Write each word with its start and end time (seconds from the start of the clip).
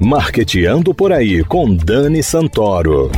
Marqueteando 0.00 0.94
por 0.94 1.12
aí 1.12 1.42
com 1.42 1.74
Dani 1.74 2.22
Santoro. 2.22 3.10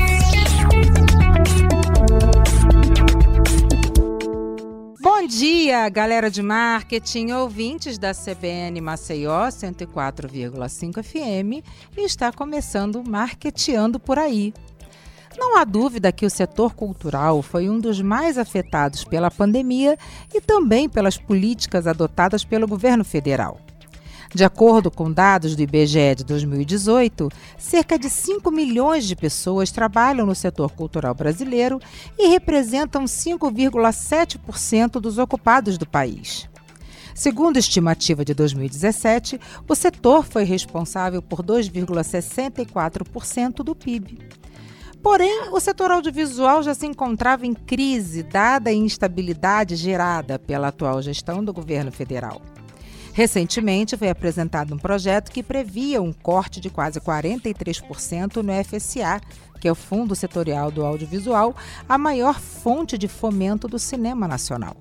Bom 5.01 5.27
dia, 5.27 5.87
galera 5.91 6.31
de 6.31 6.43
marketing, 6.43 7.33
ouvintes 7.33 7.99
da 7.99 8.15
CBN 8.15 8.81
Maceió 8.81 9.49
104,5 9.49 11.03
FM, 11.03 11.63
e 11.97 12.05
está 12.05 12.33
começando 12.33 13.05
Marqueteando 13.07 14.01
por 14.01 14.19
aí. 14.19 14.55
Não 15.39 15.57
há 15.57 15.65
dúvida 15.65 16.11
que 16.11 16.27
o 16.27 16.31
setor 16.31 16.75
cultural 16.75 17.41
foi 17.43 17.71
um 17.71 17.79
dos 17.79 18.03
mais 18.03 18.37
afetados 18.37 19.05
pela 19.05 19.31
pandemia 19.31 19.97
e 20.35 20.41
também 20.41 20.89
pelas 20.89 21.17
políticas 21.17 21.87
adotadas 21.87 22.45
pelo 22.45 22.67
governo 22.67 23.05
federal. 23.05 23.61
De 24.35 24.43
acordo 24.45 24.91
com 24.91 25.13
dados 25.13 25.55
do 25.55 25.63
IBGE 25.63 26.17
de 26.17 26.25
2018, 26.25 27.29
cerca 27.57 27.97
de 27.97 28.11
5 28.11 28.51
milhões 28.51 29.07
de 29.07 29.15
pessoas 29.15 29.71
trabalham 29.71 30.27
no 30.27 30.35
setor 30.35 30.73
cultural 30.73 31.15
brasileiro 31.15 31.79
e 32.19 32.27
representam 32.27 33.05
5,7% 33.05 35.01
dos 35.01 35.19
ocupados 35.19 35.79
do 35.79 35.87
país. 35.87 36.49
Segundo 37.15 37.57
a 37.57 37.61
estimativa 37.61 38.25
de 38.25 38.35
2017, 38.35 39.41
o 39.69 39.75
setor 39.75 40.25
foi 40.25 40.43
responsável 40.43 41.23
por 41.23 41.45
2,64% 41.45 43.63
do 43.63 43.73
PIB. 43.75 44.19
Porém, 45.03 45.49
o 45.53 45.61
setor 45.61 45.91
audiovisual 45.91 46.63
já 46.63 46.75
se 46.75 46.87
encontrava 46.87 47.47
em 47.47 47.55
crise, 47.55 48.23
dada 48.23 48.71
a 48.71 48.75
instabilidade 48.75 49.77
gerada 49.77 50.39
pela 50.39 50.69
atual 50.69 51.01
gestão 51.01 51.45
do 51.45 51.53
governo 51.53 51.93
federal. 51.93 52.43
Recentemente 53.13 53.97
foi 53.97 54.11
apresentado 54.11 54.75
um 54.75 54.79
projeto 54.79 55.33
que 55.33 55.43
previa 55.43 56.01
um 56.01 56.13
corte 56.13 56.61
de 56.61 56.71
quase 56.71 57.01
43% 57.01 58.37
no 58.37 58.53
FSA, 58.65 59.21
que 59.61 59.67
é 59.67 59.73
o 59.73 59.75
Fundo 59.75 60.15
Setorial 60.15 60.71
do 60.71 60.85
Audiovisual, 60.85 61.55
a 61.89 61.99
maior 61.99 62.39
fonte 62.39 62.97
de 62.97 63.09
fomento 63.09 63.67
do 63.67 63.79
cinema 63.79 64.29
nacional. 64.29 64.77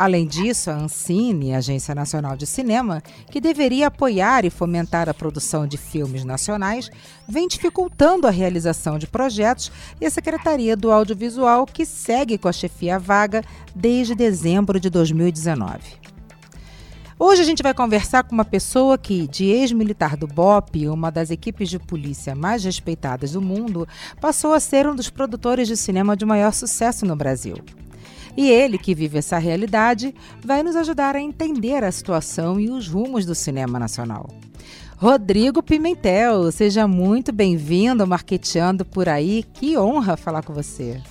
Além 0.00 0.26
disso, 0.26 0.70
a 0.70 0.76
Ancine, 0.76 1.54
Agência 1.54 1.94
Nacional 1.94 2.34
de 2.34 2.46
Cinema, 2.46 3.02
que 3.30 3.38
deveria 3.38 3.88
apoiar 3.88 4.46
e 4.46 4.50
fomentar 4.50 5.10
a 5.10 5.12
produção 5.12 5.66
de 5.66 5.76
filmes 5.76 6.24
nacionais, 6.24 6.90
vem 7.28 7.46
dificultando 7.46 8.26
a 8.26 8.30
realização 8.30 8.98
de 8.98 9.06
projetos 9.06 9.70
e 10.00 10.06
a 10.06 10.10
Secretaria 10.10 10.74
do 10.74 10.90
Audiovisual, 10.90 11.66
que 11.66 11.84
segue 11.84 12.38
com 12.38 12.48
a 12.48 12.52
chefia 12.52 12.98
vaga 12.98 13.44
desde 13.76 14.14
dezembro 14.14 14.80
de 14.80 14.88
2019. 14.88 15.80
Hoje 17.18 17.42
a 17.42 17.44
gente 17.44 17.62
vai 17.62 17.74
conversar 17.74 18.24
com 18.24 18.32
uma 18.32 18.42
pessoa 18.46 18.96
que, 18.96 19.28
de 19.28 19.50
ex-militar 19.50 20.16
do 20.16 20.26
BOP, 20.26 20.88
uma 20.88 21.12
das 21.12 21.30
equipes 21.30 21.68
de 21.68 21.78
polícia 21.78 22.34
mais 22.34 22.64
respeitadas 22.64 23.32
do 23.32 23.42
mundo, 23.42 23.86
passou 24.18 24.54
a 24.54 24.60
ser 24.60 24.86
um 24.86 24.96
dos 24.96 25.10
produtores 25.10 25.68
de 25.68 25.76
cinema 25.76 26.16
de 26.16 26.24
maior 26.24 26.54
sucesso 26.54 27.04
no 27.04 27.14
Brasil. 27.14 27.56
E 28.40 28.50
ele, 28.50 28.78
que 28.78 28.94
vive 28.94 29.18
essa 29.18 29.36
realidade, 29.36 30.14
vai 30.42 30.62
nos 30.62 30.74
ajudar 30.74 31.14
a 31.14 31.20
entender 31.20 31.84
a 31.84 31.92
situação 31.92 32.58
e 32.58 32.70
os 32.70 32.88
rumos 32.88 33.26
do 33.26 33.34
cinema 33.34 33.78
nacional. 33.78 34.30
Rodrigo 34.96 35.62
Pimentel, 35.62 36.50
seja 36.50 36.88
muito 36.88 37.32
bem-vindo 37.32 38.02
ao 38.02 38.08
Marqueteando 38.08 38.82
por 38.82 39.10
aí. 39.10 39.44
Que 39.52 39.76
honra 39.76 40.16
falar 40.16 40.42
com 40.42 40.54
você. 40.54 41.02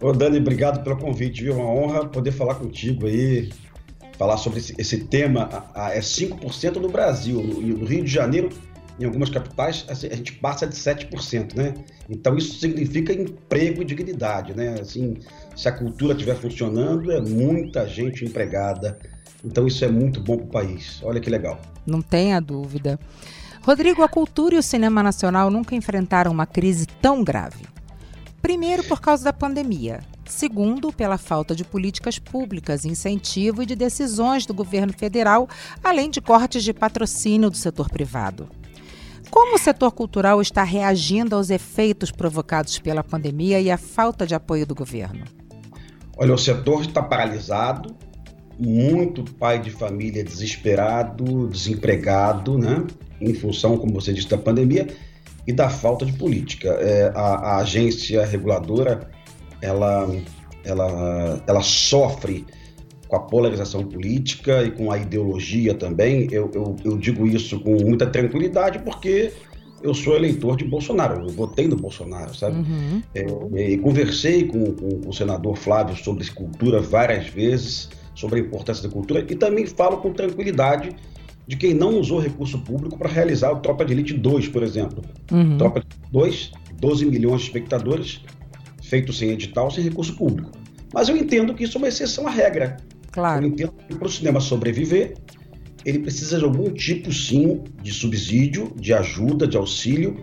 Ô 0.00 0.12
Dani, 0.12 0.38
obrigado 0.38 0.84
pelo 0.84 0.96
convite, 0.96 1.42
viu? 1.42 1.56
Uma 1.56 1.68
honra 1.68 2.06
poder 2.06 2.30
falar 2.30 2.54
contigo 2.54 3.08
aí, 3.08 3.50
falar 4.16 4.36
sobre 4.36 4.60
esse, 4.60 4.72
esse 4.78 5.06
tema. 5.06 5.66
A, 5.74 5.86
a, 5.86 5.90
é 5.90 5.98
5% 5.98 6.76
no 6.76 6.88
Brasil, 6.88 7.42
no, 7.42 7.60
no 7.62 7.84
Rio 7.84 8.04
de 8.04 8.10
Janeiro, 8.12 8.50
em 8.98 9.04
algumas 9.04 9.28
capitais, 9.28 9.84
assim, 9.88 10.08
a 10.08 10.16
gente 10.16 10.32
passa 10.32 10.66
de 10.66 10.74
7%, 10.74 11.54
né? 11.54 11.74
Então 12.08 12.36
isso 12.36 12.58
significa 12.58 13.12
emprego 13.12 13.82
e 13.82 13.84
dignidade, 13.84 14.54
né? 14.54 14.76
Assim, 14.80 15.18
se 15.54 15.68
a 15.68 15.72
cultura 15.72 16.12
estiver 16.12 16.36
funcionando, 16.36 17.12
é 17.12 17.20
muita 17.20 17.86
gente 17.86 18.24
empregada. 18.24 18.98
Então 19.44 19.66
isso 19.66 19.84
é 19.84 19.88
muito 19.88 20.20
bom 20.20 20.36
para 20.36 20.46
o 20.46 20.48
país. 20.48 21.00
Olha 21.02 21.20
que 21.20 21.28
legal. 21.28 21.60
Não 21.86 22.00
tenha 22.00 22.40
dúvida. 22.40 22.98
Rodrigo, 23.62 24.02
a 24.02 24.08
cultura 24.08 24.54
e 24.54 24.58
o 24.58 24.62
cinema 24.62 25.02
nacional 25.02 25.50
nunca 25.50 25.74
enfrentaram 25.74 26.30
uma 26.30 26.46
crise 26.46 26.86
tão 26.86 27.22
grave. 27.22 27.64
Primeiro, 28.40 28.84
por 28.84 29.00
causa 29.00 29.24
da 29.24 29.32
pandemia. 29.32 30.00
Segundo, 30.24 30.92
pela 30.92 31.18
falta 31.18 31.54
de 31.54 31.64
políticas 31.64 32.18
públicas, 32.18 32.84
incentivo 32.84 33.62
e 33.62 33.66
de 33.66 33.76
decisões 33.76 34.46
do 34.46 34.54
governo 34.54 34.92
federal, 34.92 35.48
além 35.82 36.10
de 36.10 36.20
cortes 36.20 36.64
de 36.64 36.72
patrocínio 36.72 37.50
do 37.50 37.56
setor 37.56 37.88
privado. 37.88 38.48
Como 39.30 39.56
o 39.56 39.58
setor 39.58 39.92
cultural 39.92 40.40
está 40.40 40.62
reagindo 40.62 41.34
aos 41.34 41.50
efeitos 41.50 42.10
provocados 42.10 42.78
pela 42.78 43.02
pandemia 43.02 43.60
e 43.60 43.70
a 43.70 43.76
falta 43.76 44.26
de 44.26 44.34
apoio 44.34 44.66
do 44.66 44.74
governo? 44.74 45.24
Olha, 46.16 46.32
o 46.32 46.38
setor 46.38 46.82
está 46.82 47.02
paralisado, 47.02 47.94
muito 48.58 49.22
pai 49.34 49.60
de 49.60 49.70
família 49.70 50.24
desesperado, 50.24 51.46
desempregado, 51.48 52.58
né? 52.58 52.84
Em 53.20 53.34
função, 53.34 53.76
como 53.76 53.92
você 53.92 54.12
disse, 54.12 54.28
da 54.28 54.38
pandemia 54.38 54.86
e 55.46 55.52
da 55.52 55.68
falta 55.68 56.06
de 56.06 56.12
política. 56.12 56.68
É, 56.80 57.12
a, 57.14 57.20
a, 57.20 57.56
agência 57.58 58.24
reguladora, 58.24 59.10
ela, 59.60 60.08
ela, 60.64 61.42
ela 61.46 61.62
sofre 61.62 62.46
com 63.08 63.16
a 63.16 63.20
polarização 63.20 63.84
política 63.84 64.62
e 64.64 64.70
com 64.70 64.90
a 64.90 64.98
ideologia 64.98 65.74
também. 65.74 66.28
Eu, 66.30 66.50
eu, 66.54 66.76
eu 66.84 66.96
digo 66.96 67.26
isso 67.26 67.60
com 67.60 67.76
muita 67.82 68.06
tranquilidade 68.06 68.78
porque 68.80 69.32
eu 69.82 69.94
sou 69.94 70.16
eleitor 70.16 70.56
de 70.56 70.64
Bolsonaro, 70.64 71.22
eu 71.22 71.28
votei 71.28 71.68
no 71.68 71.76
Bolsonaro, 71.76 72.34
sabe? 72.34 72.56
Uhum. 72.56 73.02
É, 73.14 73.70
e 73.70 73.78
conversei 73.78 74.44
com, 74.44 74.72
com, 74.72 75.08
o 75.08 75.12
senador 75.12 75.56
Flávio 75.56 75.96
sobre 75.96 76.28
cultura 76.30 76.80
várias 76.80 77.28
vezes, 77.28 77.88
sobre 78.14 78.40
a 78.40 78.42
importância 78.42 78.82
da 78.82 78.88
cultura, 78.88 79.20
e 79.20 79.34
também 79.36 79.66
falo 79.66 79.98
com 79.98 80.12
tranquilidade 80.12 80.90
de 81.46 81.56
quem 81.56 81.74
não 81.74 82.00
usou 82.00 82.18
recurso 82.18 82.58
público 82.58 82.98
para 82.98 83.08
realizar 83.08 83.52
o 83.52 83.60
Tropa 83.60 83.84
de 83.84 83.92
Elite 83.92 84.14
2, 84.14 84.48
por 84.48 84.62
exemplo. 84.62 85.02
Uhum. 85.30 85.56
Tropa 85.58 85.80
de 85.80 85.86
Elite 85.86 86.10
2, 86.10 86.52
12 86.80 87.06
milhões 87.06 87.42
de 87.42 87.46
espectadores, 87.46 88.20
feito 88.82 89.12
sem 89.12 89.30
edital, 89.30 89.70
sem 89.70 89.84
recurso 89.84 90.16
público. 90.16 90.50
Mas 90.92 91.08
eu 91.08 91.16
entendo 91.16 91.54
que 91.54 91.64
isso 91.64 91.76
é 91.76 91.78
uma 91.78 91.88
exceção 91.88 92.26
à 92.26 92.30
regra. 92.30 92.78
Claro. 93.16 93.46
Eu 93.46 93.48
entendo 93.48 93.72
que 93.88 93.94
para 93.94 94.06
o 94.06 94.10
cinema 94.10 94.40
sobreviver, 94.40 95.14
ele 95.86 96.00
precisa 96.00 96.38
de 96.38 96.44
algum 96.44 96.70
tipo, 96.70 97.10
sim, 97.10 97.64
de 97.82 97.90
subsídio, 97.90 98.70
de 98.76 98.92
ajuda, 98.92 99.48
de 99.48 99.56
auxílio, 99.56 100.22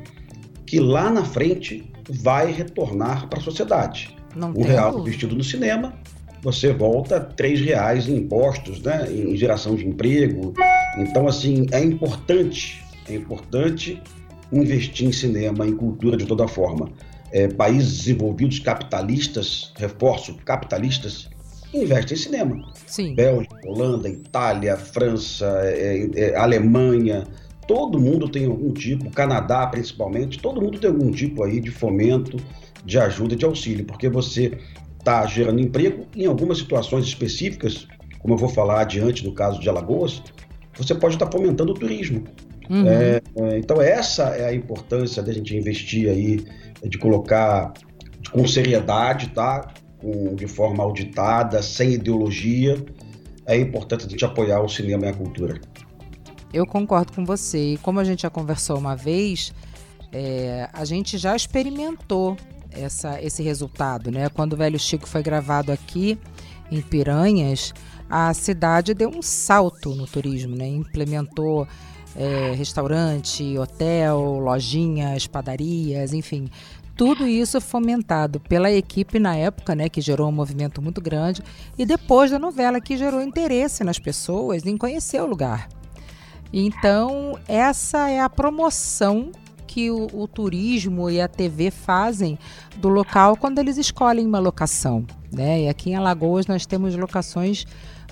que 0.64 0.80
lá 0.80 1.10
na 1.10 1.26
frente 1.26 1.92
vai 2.08 2.52
retornar 2.52 3.28
para 3.28 3.40
a 3.40 3.42
sociedade. 3.42 4.16
Não 4.36 4.52
um 4.52 4.62
real 4.62 5.00
investido 5.00 5.36
no 5.36 5.44
cinema, 5.44 5.96
você 6.44 6.72
volta 6.72 7.20
três 7.20 7.60
reais 7.62 8.08
em 8.08 8.18
impostos, 8.18 8.80
né, 8.84 9.12
em 9.12 9.36
geração 9.36 9.76
de 9.76 9.88
emprego. 9.88 10.54
Então, 10.96 11.28
assim, 11.28 11.66
é 11.72 11.84
importante, 11.84 12.80
é 13.10 13.16
importante 13.16 14.00
investir 14.52 15.08
em 15.08 15.12
cinema, 15.12 15.66
em 15.66 15.76
cultura 15.76 16.16
de 16.16 16.28
toda 16.28 16.48
forma. 16.48 16.92
É, 17.32 17.48
países 17.48 17.98
desenvolvidos 17.98 18.60
capitalistas, 18.60 19.74
reforço, 19.78 20.36
capitalistas, 20.46 21.33
investe 21.74 22.14
em 22.14 22.18
cinema. 22.18 22.72
Sim. 22.86 23.16
Bélgica, 23.16 23.56
Holanda, 23.66 24.10
Itália, 24.10 24.78
França, 24.78 25.46
é, 25.64 26.10
é, 26.16 26.20
é, 26.20 26.36
Alemanha, 26.36 27.26
todo 27.68 28.00
mundo 28.00 28.30
tem 28.30 28.46
algum 28.46 28.72
tipo, 28.72 29.10
Canadá 29.12 29.66
principalmente, 29.68 30.40
todo 30.40 30.62
mundo 30.62 30.80
tem 30.80 30.90
algum 30.90 31.12
tipo 31.12 31.44
aí 31.44 31.60
de 31.60 31.72
fomento, 31.72 32.38
de 32.86 33.00
ajuda, 33.00 33.36
de 33.36 33.46
auxílio, 33.46 33.86
porque 33.86 34.10
você 34.10 34.58
está 35.00 35.26
gerando 35.26 35.60
emprego 35.60 36.06
em 36.16 36.26
algumas 36.26 36.58
situações 36.58 37.06
específicas, 37.06 37.88
como 38.20 38.34
eu 38.34 38.38
vou 38.38 38.50
falar 38.50 38.82
adiante 38.82 39.26
no 39.26 39.34
caso 39.34 39.60
de 39.60 39.68
Alagoas, 39.68 40.22
você 40.78 40.96
pode 40.96 41.16
estar 41.16 41.26
tá 41.26 41.32
fomentando 41.32 41.72
o 41.72 41.76
turismo. 41.76 42.24
Uhum. 42.70 42.88
É, 42.88 43.22
é, 43.40 43.58
então 43.58 43.82
essa 43.82 44.30
é 44.30 44.46
a 44.46 44.54
importância 44.54 45.22
da 45.22 45.34
gente 45.34 45.56
investir 45.56 46.10
aí, 46.10 46.46
de 46.84 46.98
colocar 46.98 47.74
com 48.32 48.48
seriedade, 48.48 49.30
tá? 49.30 49.74
Com, 50.04 50.36
de 50.36 50.48
forma 50.48 50.84
auditada, 50.84 51.64
sem 51.64 51.94
ideologia, 51.94 52.86
é 53.46 53.58
importante 53.58 54.06
a 54.06 54.10
gente 54.10 54.26
apoiar 54.26 54.62
o 54.62 54.68
cinema 54.68 55.06
e 55.06 55.10
a 55.10 55.14
cultura. 55.14 55.62
Eu 56.54 56.68
concordo 56.68 57.14
com 57.14 57.26
você. 57.26 57.74
E 57.74 57.78
como 57.78 58.02
a 58.02 58.04
gente 58.04 58.24
já 58.24 58.30
conversou 58.30 58.78
uma 58.78 58.96
vez, 58.96 59.54
é, 60.12 60.70
a 60.74 60.84
gente 60.84 61.18
já 61.18 61.36
experimentou 61.36 62.36
essa, 62.72 63.22
esse 63.22 63.42
resultado, 63.42 64.12
né? 64.12 64.30
Quando 64.30 64.54
o 64.54 64.58
Velho 64.58 64.78
Chico 64.78 65.08
foi 65.08 65.24
gravado 65.24 65.72
aqui 65.72 66.20
em 66.70 66.82
Piranhas, 66.82 67.74
a 68.10 68.34
cidade 68.34 68.94
deu 68.94 69.10
um 69.10 69.22
salto 69.22 69.96
no 69.96 70.06
turismo, 70.06 70.56
né? 70.56 70.68
Implementou 70.68 71.68
é, 72.16 72.54
restaurante, 72.54 73.58
hotel, 73.58 74.40
lojinhas, 74.40 75.26
padarias, 75.26 76.14
enfim, 76.14 76.50
tudo 76.96 77.28
isso 77.28 77.60
fomentado 77.60 78.40
pela 78.40 78.72
equipe 78.72 79.20
na 79.20 79.36
época, 79.36 79.76
né, 79.76 79.90
que 79.90 80.02
gerou 80.02 80.30
um 80.30 80.32
movimento 80.32 80.82
muito 80.82 81.02
grande, 81.02 81.42
e 81.78 81.86
depois 81.86 82.32
da 82.32 82.40
novela, 82.40 82.80
que 82.80 82.98
gerou 82.98 83.22
interesse 83.22 83.84
nas 83.84 84.00
pessoas 84.00 84.66
em 84.66 84.78
conhecer 84.78 85.22
o 85.22 85.26
lugar. 85.26 85.68
Então, 86.52 87.38
essa 87.48 88.10
é 88.10 88.20
a 88.20 88.30
promoção 88.30 89.32
que 89.66 89.90
o, 89.90 90.08
o, 90.14 90.28
turismo 90.28 91.10
e 91.10 91.20
a 91.20 91.28
TV 91.28 91.72
fazem 91.72 92.38
do 92.78 92.90
local 92.90 93.36
quando 93.36 93.58
eles 93.58 93.76
escolhem 93.78 94.24
uma 94.24 94.38
locação. 94.38 95.04
Né? 95.32 95.64
E 95.64 95.68
aqui 95.68 95.90
em 95.90 95.96
Alagoas 95.96 96.46
nós 96.46 96.64
temos 96.68 96.96
locações 96.96 97.66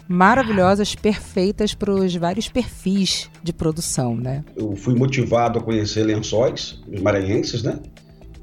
maravilhosas, 0.07 0.95
perfeitas 0.95 1.75
para 1.75 1.93
os 1.93 2.15
vários 2.15 2.49
perfis 2.49 3.29
de 3.43 3.53
produção. 3.53 4.15
Né? 4.15 4.43
Eu 4.55 4.75
fui 4.75 4.95
motivado 4.95 5.59
a 5.59 5.61
conhecer 5.61 6.03
lençóis, 6.03 6.81
maranhenses, 6.99 7.61
né? 7.61 7.79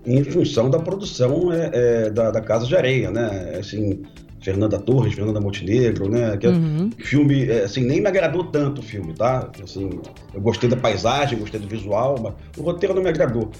Em 0.09 0.25
função 0.25 0.71
da 0.71 0.79
produção 0.79 1.53
é, 1.53 1.71
é, 1.73 2.11
da, 2.11 2.31
da, 2.31 2.41
Casa 2.41 2.67
de 2.67 2.75
Areia, 2.75 3.11
né? 3.11 3.57
Assim, 3.59 4.03
Fernanda 4.41 4.79
Torres, 4.79 5.15
Fernanda 5.15 5.41
Montenegro, 5.41 6.09
né? 6.09 6.37
Que 6.37 6.47
é 6.47 6.51
uhum. 6.51 6.91
filme, 6.99 7.49
é, 7.49 7.65
assim, 7.65 7.85
nem 7.85 8.01
me 8.01 8.09
agradou 8.09 8.45
tanto 8.45 8.81
o 8.81 8.85
filme, 8.85 9.13
tá? 9.13 9.51
Assim, 9.63 9.91
eu 10.35 10.41
gostei 10.41 10.69
da 10.69 10.77
paisagem, 10.77 11.39
gostei 11.39 11.61
do 11.61 11.69
visual, 11.69 12.17
mas 12.23 12.35
o 12.57 12.63
roteiro 12.63 12.95
não 12.95 13.03
me 13.03 13.09
agradou. 13.09 13.51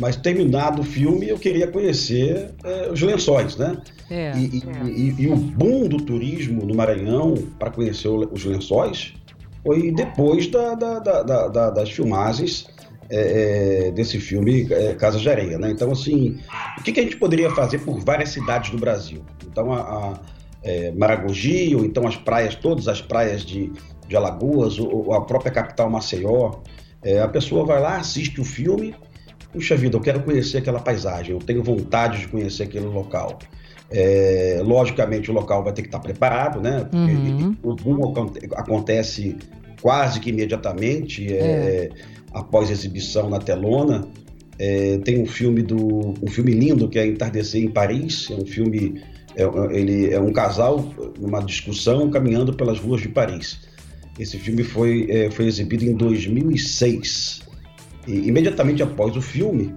Mas 0.00 0.14
terminado 0.16 0.82
o 0.82 0.84
filme, 0.84 1.28
eu 1.28 1.38
queria 1.38 1.66
conhecer 1.66 2.50
é, 2.62 2.90
os 2.92 3.02
lençóis, 3.02 3.56
né? 3.56 3.76
É, 4.08 4.32
e, 4.36 4.62
é. 4.64 4.88
E, 4.88 5.14
e, 5.22 5.28
o 5.28 5.36
boom 5.36 5.88
do 5.88 5.98
turismo 5.98 6.64
no 6.64 6.74
Maranhão 6.74 7.34
para 7.58 7.70
conhecer 7.70 8.08
os 8.08 8.44
lençóis 8.44 9.14
foi 9.64 9.90
depois 9.90 10.46
da, 10.46 10.74
da, 10.74 10.98
da, 10.98 11.70
das 11.70 11.90
filmagens 11.90 12.66
é, 13.10 13.88
é, 13.88 13.90
desse 13.90 14.20
filme 14.20 14.68
é, 14.70 14.94
Casa 14.94 15.18
de 15.18 15.28
Areia, 15.28 15.58
né? 15.58 15.70
Então, 15.70 15.90
assim, 15.90 16.38
o 16.78 16.82
que, 16.82 16.92
que, 16.92 17.00
a 17.00 17.02
gente 17.02 17.16
poderia 17.16 17.50
fazer 17.50 17.78
por 17.80 17.98
várias 17.98 18.28
cidades 18.28 18.70
do 18.70 18.78
Brasil? 18.78 19.24
Então, 19.44 19.72
a, 19.72 19.80
a 19.80 20.20
é, 20.62 20.92
Maragogi, 20.92 21.74
ou 21.74 21.84
então 21.84 22.06
as 22.06 22.16
praias, 22.16 22.54
todas 22.54 22.86
as 22.86 23.00
praias 23.00 23.44
de, 23.44 23.72
de 24.06 24.16
Alagoas, 24.16 24.78
ou, 24.78 25.08
ou 25.08 25.14
a 25.14 25.24
própria 25.24 25.50
capital 25.50 25.90
Maceió, 25.90 26.60
é, 27.02 27.20
a 27.20 27.26
pessoa 27.26 27.66
vai 27.66 27.80
lá, 27.80 27.96
assiste 27.96 28.40
o 28.40 28.44
filme, 28.44 28.94
puxa 29.52 29.74
vida, 29.74 29.96
eu 29.96 30.00
quero 30.00 30.22
conhecer 30.22 30.58
aquela 30.58 30.78
paisagem, 30.78 31.32
eu 31.32 31.40
tenho 31.40 31.64
vontade 31.64 32.20
de 32.20 32.28
conhecer 32.28 32.62
aquele 32.62 32.86
local. 32.86 33.38
É, 33.90 34.60
logicamente 34.62 35.32
o 35.32 35.34
local 35.34 35.64
vai 35.64 35.72
ter 35.72 35.82
que 35.82 35.88
estar 35.88 35.98
preparado, 35.98 36.60
né? 36.60 36.86
Porque 36.88 37.12
uhum. 37.12 37.56
o 37.60 37.74
boom 37.74 38.14
acontece 38.54 39.36
quase 39.80 40.20
que 40.20 40.30
imediatamente. 40.30 41.32
É. 41.34 41.38
É, 41.38 41.90
após 42.32 42.70
exibição 42.70 43.28
na 43.28 43.38
telona. 43.38 44.06
É, 44.58 44.98
tem 44.98 45.22
um 45.22 45.26
filme 45.26 45.62
do 45.62 46.14
um 46.22 46.28
filme 46.28 46.52
lindo 46.52 46.88
que 46.88 46.98
é 46.98 47.06
Entardecer 47.06 47.62
em 47.62 47.70
Paris. 47.70 48.28
É 48.30 48.34
um 48.34 48.46
filme 48.46 49.02
é, 49.36 49.44
ele 49.76 50.12
é 50.12 50.20
um 50.20 50.32
casal 50.32 50.84
numa 51.18 51.40
discussão 51.40 52.10
caminhando 52.10 52.52
pelas 52.52 52.78
ruas 52.78 53.00
de 53.00 53.08
Paris. 53.08 53.60
Esse 54.18 54.38
filme 54.38 54.62
foi 54.62 55.06
é, 55.10 55.30
foi 55.30 55.46
exibido 55.46 55.84
em 55.84 55.94
2006. 55.94 57.42
E 58.06 58.28
imediatamente 58.28 58.82
após 58.82 59.16
o 59.16 59.22
filme, 59.22 59.74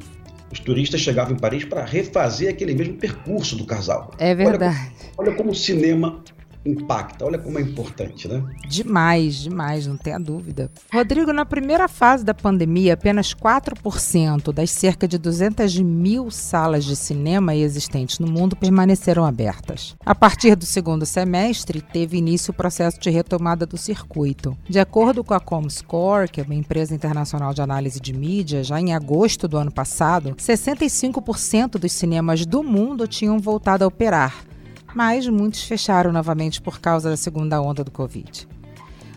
os 0.51 0.59
turistas 0.59 1.01
chegavam 1.01 1.33
em 1.35 1.39
Paris 1.39 1.65
para 1.65 1.83
refazer 1.85 2.49
aquele 2.49 2.73
mesmo 2.73 2.95
percurso 2.95 3.55
do 3.55 3.65
casal. 3.65 4.11
É 4.17 4.35
verdade. 4.35 4.91
Olha, 5.17 5.29
olha 5.29 5.37
como 5.37 5.51
o 5.51 5.55
cinema 5.55 6.23
impacta. 6.65 7.25
Olha 7.25 7.37
como 7.37 7.59
é 7.59 7.61
importante, 7.61 8.27
né? 8.27 8.43
Demais, 8.67 9.35
demais, 9.35 9.87
não 9.87 9.97
tenha 9.97 10.19
dúvida. 10.19 10.71
Rodrigo, 10.91 11.33
na 11.33 11.45
primeira 11.45 11.87
fase 11.87 12.23
da 12.23 12.33
pandemia, 12.33 12.93
apenas 12.93 13.33
4% 13.33 14.51
das 14.53 14.71
cerca 14.71 15.07
de 15.07 15.17
200 15.17 15.79
mil 15.79 16.31
salas 16.31 16.85
de 16.85 16.95
cinema 16.95 17.55
existentes 17.55 18.19
no 18.19 18.27
mundo 18.27 18.55
permaneceram 18.55 19.25
abertas. 19.25 19.95
A 20.05 20.15
partir 20.15 20.55
do 20.55 20.65
segundo 20.65 21.05
semestre, 21.05 21.81
teve 21.81 22.17
início 22.17 22.51
o 22.51 22.55
processo 22.55 22.99
de 22.99 23.09
retomada 23.09 23.65
do 23.65 23.77
circuito. 23.77 24.57
De 24.69 24.79
acordo 24.79 25.23
com 25.23 25.33
a 25.33 25.39
Comscore, 25.39 26.29
que 26.29 26.41
é 26.41 26.43
uma 26.43 26.55
empresa 26.55 26.95
internacional 26.95 27.53
de 27.53 27.61
análise 27.61 27.99
de 27.99 28.13
mídia, 28.13 28.63
já 28.63 28.79
em 28.79 28.93
agosto 28.93 29.47
do 29.47 29.57
ano 29.57 29.71
passado, 29.71 30.35
65% 30.35 31.71
dos 31.77 31.91
cinemas 31.91 32.45
do 32.45 32.63
mundo 32.63 33.07
tinham 33.07 33.39
voltado 33.39 33.83
a 33.83 33.87
operar, 33.87 34.45
mas 34.93 35.27
muitos 35.27 35.63
fecharam 35.63 36.11
novamente 36.11 36.61
por 36.61 36.79
causa 36.79 37.09
da 37.09 37.17
segunda 37.17 37.61
onda 37.61 37.83
do 37.83 37.91
Covid. 37.91 38.47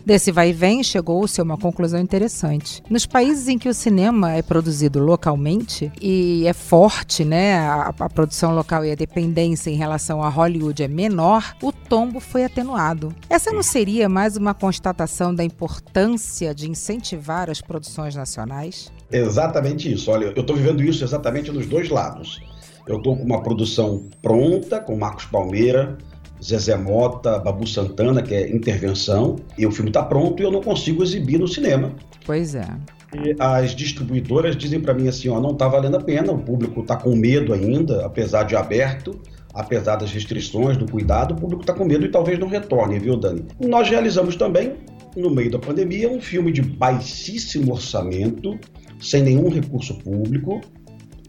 Desse 0.07 0.31
vai 0.31 0.51
e 0.51 0.53
vem, 0.53 0.81
chegou-se 0.85 1.41
a 1.41 1.43
uma 1.43 1.57
conclusão 1.57 1.99
interessante. 1.99 2.81
Nos 2.89 3.05
países 3.05 3.49
em 3.49 3.57
que 3.57 3.67
o 3.67 3.73
cinema 3.73 4.31
é 4.31 4.41
produzido 4.41 4.99
localmente 4.99 5.91
e 6.01 6.47
é 6.47 6.53
forte, 6.53 7.25
né, 7.25 7.57
a, 7.57 7.89
a, 7.89 8.09
produção 8.09 8.55
local 8.55 8.85
e 8.85 8.91
a 8.93 8.95
dependência 8.95 9.69
em 9.69 9.75
relação 9.75 10.23
a 10.23 10.29
Hollywood 10.29 10.81
é 10.81 10.87
menor, 10.87 11.53
o 11.61 11.73
tombo 11.73 12.21
foi 12.21 12.45
atenuado. 12.45 13.13
Essa 13.29 13.51
não 13.51 13.61
seria 13.61 14.07
mais 14.07 14.37
uma 14.37 14.53
constatação 14.53 15.35
da 15.35 15.43
importância 15.43 16.55
de 16.55 16.71
incentivar 16.71 17.49
as 17.49 17.59
produções 17.59 18.15
nacionais? 18.15 18.89
Exatamente 19.11 19.91
isso. 19.91 20.11
Olha, 20.11 20.25
eu 20.35 20.41
estou 20.41 20.55
vivendo 20.55 20.83
isso 20.83 21.03
exatamente 21.03 21.51
nos 21.51 21.65
dois 21.65 21.89
lados. 21.89 22.41
Eu 22.87 22.97
estou 22.97 23.17
com 23.17 23.23
uma 23.23 23.43
produção 23.43 24.07
pronta, 24.21 24.79
com 24.79 24.95
Marcos 24.95 25.25
Palmeira, 25.25 25.97
Zezé 26.43 26.75
Mota, 26.75 27.39
Babu 27.39 27.67
Santana, 27.67 28.21
que 28.21 28.33
é 28.33 28.49
intervenção, 28.49 29.37
e 29.57 29.65
o 29.65 29.71
filme 29.71 29.89
está 29.89 30.03
pronto 30.03 30.41
e 30.41 30.45
eu 30.45 30.51
não 30.51 30.61
consigo 30.61 31.03
exibir 31.03 31.39
no 31.39 31.47
cinema. 31.47 31.91
Pois 32.25 32.55
é. 32.55 32.67
E 33.13 33.35
as 33.39 33.71
distribuidoras 33.75 34.55
dizem 34.55 34.79
para 34.79 34.93
mim 34.93 35.07
assim, 35.07 35.29
ó, 35.29 35.39
não 35.39 35.51
está 35.51 35.67
valendo 35.67 35.97
a 35.97 36.01
pena, 36.01 36.31
o 36.31 36.39
público 36.39 36.81
está 36.81 36.95
com 36.95 37.15
medo 37.15 37.53
ainda, 37.53 38.05
apesar 38.05 38.43
de 38.43 38.55
aberto, 38.55 39.19
apesar 39.53 39.95
das 39.95 40.11
restrições, 40.11 40.77
do 40.77 40.85
cuidado, 40.85 41.33
o 41.33 41.37
público 41.37 41.61
está 41.61 41.73
com 41.73 41.85
medo 41.85 42.05
e 42.05 42.09
talvez 42.09 42.37
não 42.37 42.47
retorne, 42.47 42.99
viu, 42.99 43.17
Dani? 43.17 43.45
Nós 43.59 43.89
realizamos 43.89 44.35
também, 44.35 44.75
no 45.15 45.29
meio 45.29 45.49
da 45.49 45.57
pandemia, 45.57 46.09
um 46.09 46.21
filme 46.21 46.51
de 46.51 46.61
baixíssimo 46.61 47.73
orçamento, 47.73 48.59
sem 48.99 49.23
nenhum 49.23 49.49
recurso 49.49 49.95
público, 49.95 50.61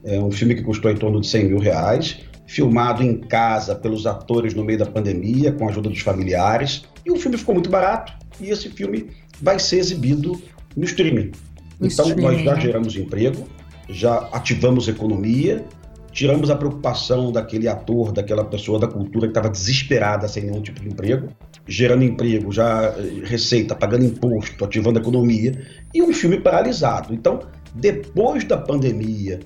é 0.05 0.19
um 0.20 0.31
filme 0.31 0.55
que 0.55 0.62
custou 0.62 0.91
em 0.91 0.97
torno 0.97 1.20
de 1.20 1.26
100 1.26 1.49
mil 1.49 1.59
reais, 1.59 2.20
filmado 2.47 3.03
em 3.03 3.19
casa 3.19 3.75
pelos 3.75 4.06
atores 4.06 4.55
no 4.55 4.65
meio 4.65 4.79
da 4.79 4.87
pandemia, 4.87 5.53
com 5.53 5.67
a 5.67 5.70
ajuda 5.70 5.91
dos 5.91 6.00
familiares. 6.00 6.85
E 7.05 7.11
o 7.11 7.17
filme 7.17 7.37
ficou 7.37 7.55
muito 7.55 7.69
barato 7.69 8.12
e 8.41 8.50
esse 8.50 8.70
filme 8.70 9.11
vai 9.41 9.59
ser 9.59 9.79
exibido 9.79 10.41
no 10.76 10.85
streaming. 10.85 11.31
No 11.79 11.87
então, 11.87 12.06
streaming, 12.06 12.23
nós 12.23 12.43
já 12.43 12.55
né? 12.55 12.61
geramos 12.61 12.97
emprego, 12.97 13.47
já 13.88 14.19
ativamos 14.32 14.88
economia, 14.88 15.65
tiramos 16.11 16.50
a 16.50 16.56
preocupação 16.56 17.31
daquele 17.31 17.69
ator, 17.69 18.12
daquela 18.12 18.44
pessoa 18.44 18.79
da 18.79 18.87
cultura 18.87 19.26
que 19.26 19.31
estava 19.31 19.49
desesperada 19.49 20.26
sem 20.26 20.44
nenhum 20.44 20.62
tipo 20.62 20.81
de 20.81 20.88
emprego, 20.88 21.29
gerando 21.69 22.03
emprego, 22.03 22.50
já 22.50 22.94
eh, 22.97 23.20
receita, 23.25 23.75
pagando 23.75 24.06
imposto, 24.06 24.65
ativando 24.65 24.98
a 24.98 25.03
economia, 25.03 25.53
e 25.94 26.03
um 26.03 26.13
filme 26.15 26.41
paralisado. 26.41 27.13
Então, 27.13 27.41
depois 27.75 28.43
da 28.44 28.56
pandemia, 28.56 29.39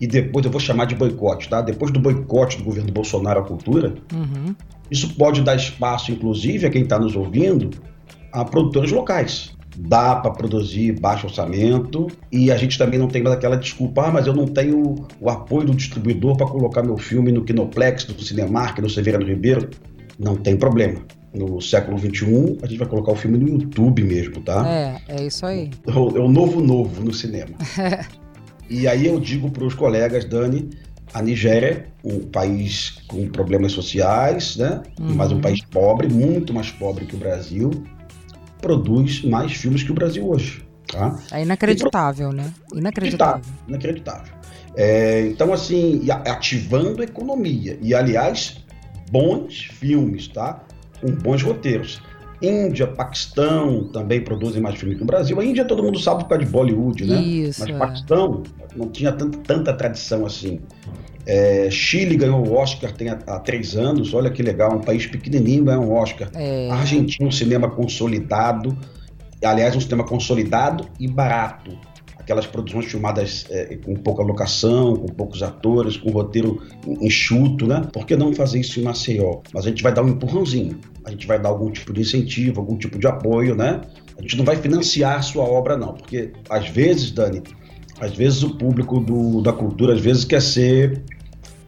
e 0.00 0.06
depois 0.06 0.44
eu 0.44 0.52
vou 0.52 0.60
chamar 0.60 0.84
de 0.84 0.94
boicote, 0.94 1.48
tá? 1.48 1.60
Depois 1.60 1.90
do 1.90 1.98
boicote 1.98 2.58
do 2.58 2.64
governo 2.64 2.92
Bolsonaro 2.92 3.40
à 3.40 3.42
cultura, 3.42 3.94
uhum. 4.12 4.54
isso 4.90 5.14
pode 5.16 5.42
dar 5.42 5.56
espaço, 5.56 6.12
inclusive, 6.12 6.66
a 6.66 6.70
quem 6.70 6.82
está 6.82 6.98
nos 6.98 7.16
ouvindo, 7.16 7.70
a 8.32 8.44
produtores 8.44 8.92
locais. 8.92 9.52
Dá 9.76 10.14
para 10.14 10.30
produzir 10.30 11.00
baixo 11.00 11.26
orçamento 11.26 12.06
e 12.30 12.52
a 12.52 12.56
gente 12.56 12.78
também 12.78 12.96
não 12.96 13.08
tem 13.08 13.24
mais 13.24 13.34
aquela 13.34 13.56
desculpa, 13.56 14.06
ah, 14.06 14.12
mas 14.12 14.24
eu 14.24 14.32
não 14.32 14.46
tenho 14.46 14.94
o 15.20 15.28
apoio 15.28 15.66
do 15.66 15.74
distribuidor 15.74 16.36
para 16.36 16.46
colocar 16.46 16.80
meu 16.84 16.96
filme 16.96 17.32
no 17.32 17.42
Kinoplex, 17.42 18.06
no 18.06 18.16
Cinemark, 18.22 18.78
no 18.78 18.88
Severiano 18.88 19.26
Ribeiro. 19.26 19.68
Não 20.16 20.36
tem 20.36 20.56
problema 20.56 21.00
no 21.34 21.60
século 21.60 21.98
XXI, 21.98 22.58
a 22.62 22.66
gente 22.66 22.78
vai 22.78 22.88
colocar 22.88 23.12
o 23.12 23.16
filme 23.16 23.36
no 23.36 23.48
YouTube 23.48 24.02
mesmo, 24.04 24.40
tá? 24.40 24.66
É, 24.66 25.00
é 25.08 25.26
isso 25.26 25.44
aí. 25.44 25.70
É 25.86 25.90
o, 25.90 26.16
é 26.16 26.28
novo 26.28 26.60
novo 26.60 27.02
no 27.02 27.12
cinema. 27.12 27.54
E 28.68 28.88
aí 28.88 29.06
eu 29.06 29.20
digo 29.20 29.50
para 29.50 29.64
os 29.64 29.74
colegas, 29.74 30.24
Dani, 30.24 30.70
a 31.12 31.20
Nigéria, 31.20 31.86
um 32.02 32.20
país 32.20 33.02
com 33.06 33.28
problemas 33.28 33.72
sociais, 33.72 34.56
né? 34.56 34.82
Uhum. 34.98 35.14
Mas 35.14 35.32
um 35.32 35.40
país 35.40 35.60
pobre, 35.70 36.08
muito 36.08 36.52
mais 36.52 36.70
pobre 36.70 37.04
que 37.04 37.14
o 37.14 37.18
Brasil, 37.18 37.70
produz 38.60 39.22
mais 39.22 39.52
filmes 39.52 39.82
que 39.82 39.92
o 39.92 39.94
Brasil 39.94 40.26
hoje. 40.26 40.64
Tá? 40.90 41.18
É 41.30 41.42
inacreditável, 41.42 42.28
pro... 42.28 42.36
né? 42.36 42.52
Inacreditável. 42.74 43.52
Inacreditável. 43.68 44.32
É, 44.76 45.26
então, 45.26 45.52
assim, 45.52 46.00
ativando 46.10 47.02
a 47.02 47.04
economia. 47.04 47.78
E, 47.80 47.94
aliás, 47.94 48.64
bons 49.10 49.68
filmes, 49.72 50.28
tá? 50.28 50.64
Com 51.04 51.12
bons 51.16 51.42
roteiros. 51.42 52.00
Índia, 52.40 52.86
Paquistão 52.86 53.84
também 53.84 54.20
produzem 54.20 54.60
mais 54.60 54.78
filmes 54.78 54.96
que 54.96 55.02
o 55.02 55.06
Brasil. 55.06 55.38
A 55.38 55.44
Índia 55.44 55.64
todo 55.64 55.82
mundo 55.82 55.98
sabe 55.98 56.22
por 56.22 56.30
causa 56.30 56.44
de 56.44 56.50
Bollywood, 56.50 57.04
né? 57.04 57.20
Isso, 57.20 57.60
Mas 57.60 57.70
é. 57.70 57.78
Paquistão 57.78 58.42
não 58.74 58.88
tinha 58.88 59.12
tanta, 59.12 59.38
tanta 59.38 59.72
tradição 59.72 60.24
assim. 60.24 60.60
É, 61.26 61.70
Chile 61.70 62.16
ganhou 62.16 62.46
o 62.46 62.54
Oscar 62.54 62.92
tem 62.92 63.08
há, 63.08 63.18
há, 63.26 63.38
três 63.38 63.76
anos, 63.76 64.12
olha 64.12 64.30
que 64.30 64.42
legal, 64.42 64.74
um 64.74 64.80
país 64.80 65.06
pequenininho 65.06 65.64
ganhou 65.64 65.84
um 65.84 65.92
Oscar. 65.92 66.30
É. 66.34 66.70
Argentina, 66.70 67.28
um 67.28 67.32
cinema 67.32 67.70
consolidado, 67.70 68.76
aliás, 69.42 69.74
um 69.74 69.80
cinema 69.80 70.04
consolidado 70.04 70.86
e 70.98 71.08
barato. 71.08 71.78
Aquelas 72.24 72.46
produções 72.46 72.86
filmadas 72.86 73.44
é, 73.50 73.76
com 73.76 73.94
pouca 73.94 74.22
locação, 74.22 74.96
com 74.96 75.06
poucos 75.08 75.42
atores, 75.42 75.98
com 75.98 76.10
roteiro 76.10 76.62
enxuto, 76.86 77.66
né? 77.66 77.82
Por 77.92 78.06
que 78.06 78.16
não 78.16 78.32
fazer 78.32 78.60
isso 78.60 78.80
em 78.80 78.82
Maceió? 78.82 79.40
Mas 79.52 79.66
a 79.66 79.68
gente 79.68 79.82
vai 79.82 79.92
dar 79.92 80.02
um 80.02 80.08
empurrãozinho, 80.08 80.80
a 81.04 81.10
gente 81.10 81.26
vai 81.26 81.38
dar 81.38 81.50
algum 81.50 81.70
tipo 81.70 81.92
de 81.92 82.00
incentivo, 82.00 82.60
algum 82.60 82.76
tipo 82.76 82.98
de 82.98 83.06
apoio, 83.06 83.54
né? 83.54 83.82
A 84.18 84.22
gente 84.22 84.38
não 84.38 84.44
vai 84.44 84.56
financiar 84.56 85.18
a 85.18 85.22
sua 85.22 85.44
obra, 85.44 85.76
não, 85.76 85.92
porque 85.92 86.32
às 86.48 86.66
vezes, 86.68 87.10
Dani, 87.10 87.42
às 88.00 88.16
vezes 88.16 88.42
o 88.42 88.56
público 88.56 89.00
do, 89.00 89.42
da 89.42 89.52
cultura, 89.52 89.92
às 89.92 90.00
vezes 90.00 90.24
quer 90.24 90.40
ser 90.40 91.02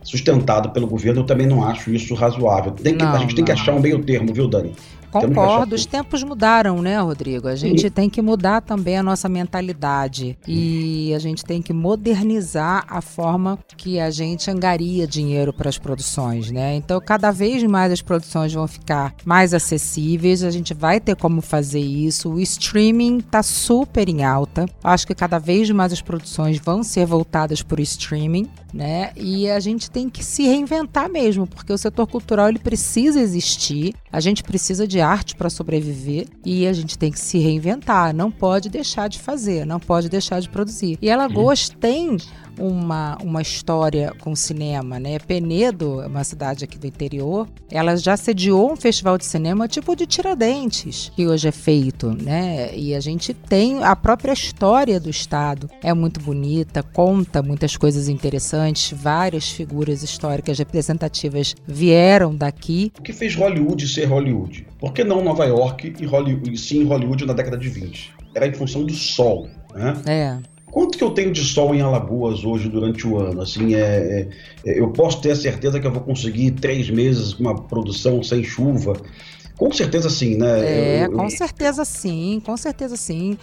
sustentado 0.03 0.71
pelo 0.71 0.87
governo, 0.87 1.21
eu 1.21 1.27
também 1.27 1.47
não 1.47 1.63
acho 1.65 1.93
isso 1.93 2.15
razoável. 2.15 2.73
Tem 2.73 2.97
que, 2.97 3.05
não, 3.05 3.13
a 3.13 3.19
gente 3.19 3.31
não. 3.31 3.37
tem 3.37 3.45
que 3.45 3.53
achar 3.53 3.75
um 3.75 3.81
meio 3.81 4.03
termo, 4.03 4.33
viu, 4.33 4.49
Dani? 4.49 4.73
Concordo, 5.21 5.75
os 5.75 5.87
tempos 5.87 6.23
mudaram, 6.23 6.81
né, 6.83 7.01
Rodrigo? 7.01 7.49
A 7.49 7.57
gente 7.57 7.83
Sim. 7.83 7.91
tem 7.91 8.11
que 8.11 8.23
mudar 8.23 8.61
também 8.61 8.97
a 8.97 9.03
nossa 9.03 9.29
mentalidade 9.29 10.39
e 10.47 11.13
a 11.15 11.19
gente 11.19 11.45
tem 11.45 11.61
que 11.63 11.73
modernizar 11.73 12.85
a 12.89 13.01
forma 13.01 13.59
que 13.77 14.01
a 14.01 14.11
gente 14.11 14.51
angaria 14.51 15.07
dinheiro 15.07 15.53
para 15.53 15.69
as 15.69 15.79
produções, 15.79 16.51
né? 16.51 16.75
Então, 16.75 17.01
cada 17.01 17.31
vez 17.31 17.63
mais 17.65 17.93
as 17.93 18.03
produções 18.03 18.53
vão 18.53 18.67
ficar 18.67 19.15
mais 19.25 19.55
acessíveis, 19.55 20.43
a 20.43 20.51
gente 20.51 20.75
vai 20.75 21.01
ter 21.01 21.17
como 21.17 21.41
fazer 21.41 21.81
isso. 21.81 22.31
O 22.31 22.41
streaming 22.41 23.19
está 23.19 23.43
super 23.43 24.09
em 24.09 24.25
alta. 24.25 24.67
Acho 24.83 25.07
que 25.07 25.15
cada 25.15 25.39
vez 25.39 25.71
mais 25.71 25.93
as 25.93 26.03
produções 26.03 26.59
vão 26.59 26.83
ser 26.83 27.07
voltadas 27.07 27.63
para 27.63 27.81
o 27.81 27.83
streaming, 27.83 28.49
né? 28.73 29.13
E 29.17 29.49
a 29.51 29.61
gente 29.61 29.91
tem 29.91 30.09
que 30.09 30.25
se 30.25 30.43
reinventar 30.45 31.09
mesmo, 31.09 31.47
porque 31.47 31.73
o 31.73 31.79
setor 31.79 32.07
cultural 32.07 32.49
ele 32.49 32.59
precisa 32.59 33.21
existir. 33.21 33.95
A 34.13 34.21
gente 34.21 34.43
precisa 34.43 34.87
de 34.87 35.01
arte 35.07 35.37
para 35.37 35.51
sobreviver 35.51 36.27
e 36.45 36.67
a 36.67 36.73
gente 36.73 36.99
tem 36.99 37.11
que 37.11 37.19
se 37.19 37.39
reinventar, 37.39 38.15
não 38.15 38.31
pode 38.31 38.69
deixar 38.69 39.09
de 39.09 39.19
fazer, 39.19 39.65
não 39.65 39.81
pode 39.81 40.09
deixar 40.09 40.41
de 40.41 40.49
produzir. 40.49 40.99
E 41.01 41.11
Alagoas 41.11 41.69
uhum. 41.69 41.77
tem 41.79 42.17
uma, 42.59 43.17
uma 43.23 43.43
história 43.43 44.13
com 44.21 44.35
cinema, 44.35 44.99
né? 44.99 45.19
Penedo, 45.19 46.01
uma 46.07 46.25
cidade 46.25 46.65
aqui 46.65 46.79
do 46.79 46.87
interior, 46.87 47.49
ela 47.71 47.97
já 47.97 48.17
sediou 48.17 48.73
um 48.73 48.77
festival 48.77 49.19
de 49.19 49.25
cinema 49.25 49.69
tipo 49.69 49.95
de 49.95 50.07
Tiradentes, 50.07 51.11
que 51.15 51.27
hoje 51.27 51.49
é 51.49 51.53
feito, 51.53 52.11
né? 52.11 52.77
E 52.77 52.95
a 52.95 53.01
gente 53.01 53.35
tem 53.35 53.83
a 53.83 53.95
própria 53.95 54.33
história 54.33 54.99
do 55.01 55.11
estado, 55.11 55.69
é 55.83 55.93
muito 55.93 56.21
bonita, 56.21 56.83
conta 56.83 57.43
muitas 57.43 57.77
coisas 57.77 58.09
interessantes, 58.09 58.97
várias 58.97 59.51
figuras 59.51 60.03
históricas 60.03 60.59
representativas 60.59 61.55
vieram 61.67 62.35
daqui. 62.35 62.93
O 62.99 63.03
que 63.03 63.13
fez 63.13 63.35
Hollywood 63.35 63.87
ser 63.87 64.05
Hollywood? 64.07 64.67
Por 64.79 64.93
que 64.93 65.05
não 65.05 65.23
Nova 65.23 65.45
York 65.45 65.95
e, 65.99 66.07
Hollywood, 66.07 66.53
e 66.53 66.59
sim 66.59 66.85
Hollywood 66.85 67.27
na 67.27 67.33
década 67.33 67.57
de 67.57 67.69
20? 67.69 68.15
Era 68.35 68.47
em 68.47 68.53
função 68.53 68.85
do 68.85 68.93
sol, 68.93 69.49
né? 69.75 69.95
É. 70.07 70.56
Quanto 70.77 70.99
que 70.99 71.03
eu 71.03 71.11
tenho 71.11 71.33
de 71.33 71.43
sol 71.43 71.75
em 71.75 71.81
Alagoas 71.81 72.45
hoje 72.45 72.69
durante 72.69 73.07
o 73.07 73.17
ano? 73.17 73.41
Assim, 73.41 73.75
é, 73.75 74.29
é, 74.63 74.79
eu 74.79 74.91
posso 74.91 75.23
ter 75.23 75.31
a 75.31 75.35
certeza 75.35 75.81
que 75.81 75.87
eu 75.87 75.91
vou 75.91 76.03
conseguir 76.03 76.51
três 76.51 76.91
meses 76.91 77.33
com 77.33 77.45
uma 77.45 77.55
produção 77.55 78.23
sem 78.23 78.45
chuva? 78.45 78.95
Com 79.57 79.73
certeza 79.73 80.11
sim, 80.11 80.37
né? 80.37 80.61
É, 80.69 81.07
eu, 81.07 81.13
eu... 81.13 81.17
com 81.17 81.31
certeza 81.31 81.83
sim, 81.83 82.43
com 82.45 82.55
certeza 82.59 82.95
sim. 82.95 83.39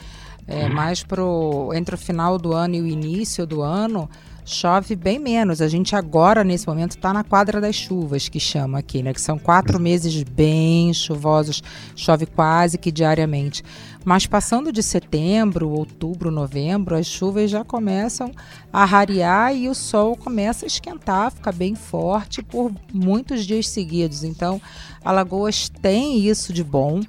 É, 0.45 0.69
mais 0.69 1.01
pro, 1.01 1.71
entre 1.73 1.95
o 1.95 1.97
final 1.97 2.37
do 2.37 2.53
ano 2.53 2.75
e 2.75 2.81
o 2.81 2.85
início 2.85 3.47
do 3.47 3.63
ano, 3.63 4.07
chove 4.45 4.95
bem 4.95 5.19
menos. 5.19 5.61
A 5.61 5.67
gente 5.67 5.95
agora, 5.95 6.43
nesse 6.43 6.67
momento, 6.67 6.91
está 6.91 7.13
na 7.13 7.23
quadra 7.23 7.61
das 7.61 7.75
chuvas, 7.75 8.29
que 8.29 8.39
chama 8.39 8.79
aqui, 8.79 9.01
né? 9.01 9.13
Que 9.13 9.21
são 9.21 9.37
quatro 9.37 9.79
meses 9.79 10.21
bem 10.23 10.93
chuvosos, 10.93 11.61
chove 11.95 12.25
quase 12.25 12.77
que 12.77 12.91
diariamente. 12.91 13.63
Mas 14.05 14.25
passando 14.25 14.71
de 14.71 14.83
setembro, 14.83 15.69
outubro, 15.69 16.29
novembro, 16.29 16.95
as 16.95 17.07
chuvas 17.07 17.49
já 17.49 17.63
começam 17.63 18.31
a 18.71 18.83
rarear 18.83 19.55
e 19.55 19.69
o 19.69 19.73
sol 19.73 20.17
começa 20.17 20.65
a 20.65 20.67
esquentar, 20.67 21.31
fica 21.31 21.51
bem 21.51 21.75
forte 21.75 22.43
por 22.43 22.71
muitos 22.93 23.45
dias 23.45 23.67
seguidos. 23.69 24.23
Então, 24.23 24.61
Alagoas 25.03 25.69
tem 25.69 26.19
isso 26.19 26.51
de 26.51 26.63
bom 26.63 27.01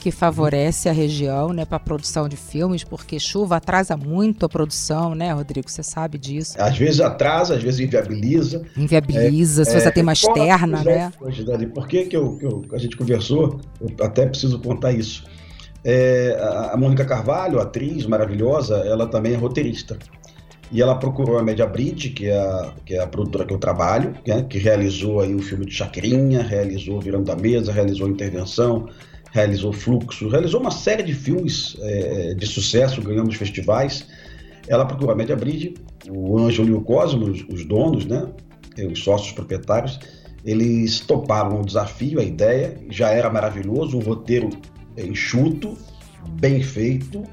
que 0.00 0.10
favorece 0.10 0.88
a 0.88 0.92
região, 0.92 1.52
né, 1.52 1.66
para 1.66 1.76
a 1.76 1.80
produção 1.80 2.26
de 2.26 2.36
filmes, 2.36 2.82
porque 2.82 3.20
chuva 3.20 3.56
atrasa 3.56 3.96
muito 3.96 4.46
a 4.46 4.48
produção, 4.48 5.14
né, 5.14 5.30
Rodrigo? 5.32 5.70
Você 5.70 5.82
sabe 5.82 6.16
disso? 6.18 6.56
Às 6.58 6.76
vezes 6.78 7.00
atrasa, 7.00 7.54
às 7.54 7.62
vezes 7.62 7.80
inviabiliza. 7.80 8.62
Inviabiliza, 8.76 9.62
é, 9.62 9.64
se 9.66 9.78
você 9.78 9.88
é, 9.88 9.90
tem 9.90 10.02
uma 10.02 10.14
externa, 10.14 10.82
né? 10.82 11.12
Hoje, 11.20 11.44
Dani, 11.44 11.66
por 11.66 11.86
que, 11.86 12.06
que, 12.06 12.16
eu, 12.16 12.36
que 12.38 12.46
eu, 12.46 12.64
a 12.72 12.78
gente 12.78 12.96
conversou? 12.96 13.60
Eu 13.80 14.04
até 14.04 14.26
preciso 14.26 14.58
contar 14.58 14.92
isso. 14.92 15.24
É, 15.84 16.38
a 16.72 16.76
Mônica 16.76 17.04
Carvalho, 17.04 17.60
atriz 17.60 18.06
maravilhosa, 18.06 18.76
ela 18.78 19.06
também 19.06 19.34
é 19.34 19.36
roteirista. 19.36 19.98
E 20.72 20.80
ela 20.80 20.94
procurou 20.94 21.38
a 21.38 21.42
Media 21.42 21.66
Bridge, 21.66 22.10
que 22.10 22.26
é 22.26 22.38
a, 22.38 22.72
que 22.86 22.94
é 22.94 23.00
a 23.00 23.06
produtora 23.06 23.44
que 23.44 23.52
eu 23.52 23.58
trabalho, 23.58 24.14
né, 24.26 24.46
que 24.48 24.56
realizou 24.56 25.20
aí 25.20 25.34
o 25.34 25.40
filme 25.40 25.66
de 25.66 25.72
Chacrinha, 25.72 26.42
realizou 26.42 27.00
Virando 27.00 27.24
da 27.24 27.36
Mesa, 27.36 27.72
realizou 27.72 28.08
Intervenção, 28.08 28.88
realizou 29.32 29.72
Fluxo, 29.72 30.28
realizou 30.28 30.60
uma 30.60 30.70
série 30.70 31.02
de 31.02 31.14
filmes 31.14 31.76
é, 31.80 32.34
de 32.34 32.46
sucesso, 32.46 33.00
ganhando 33.00 33.28
os 33.28 33.36
festivais. 33.36 34.06
Ela 34.68 34.84
procurou 34.84 35.12
a 35.12 35.16
Media 35.16 35.36
Bridge, 35.36 35.74
o 36.08 36.38
Ângelo 36.38 36.68
e 36.68 36.72
o 36.72 36.80
Cosmo, 36.80 37.26
os, 37.26 37.44
os 37.48 37.64
donos, 37.64 38.06
né, 38.06 38.28
os 38.90 39.02
sócios 39.02 39.32
proprietários, 39.32 39.98
eles 40.44 41.00
toparam 41.00 41.60
o 41.60 41.64
desafio, 41.64 42.18
a 42.18 42.24
ideia, 42.24 42.78
já 42.88 43.10
era 43.10 43.28
maravilhoso, 43.30 43.98
um 43.98 44.00
roteiro 44.00 44.48
enxuto, 44.96 45.76
bem 46.40 46.62
feito, 46.62 47.24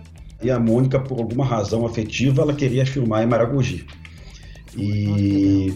e 0.42 0.52
a 0.52 0.60
Mônica, 0.60 1.00
por 1.00 1.20
alguma 1.20 1.46
razão 1.46 1.86
afetiva, 1.86 2.42
ela 2.42 2.54
queria 2.54 2.86
filmar 2.86 3.24
em 3.24 3.28
Maragogi. 3.28 3.86
E, 4.76 5.74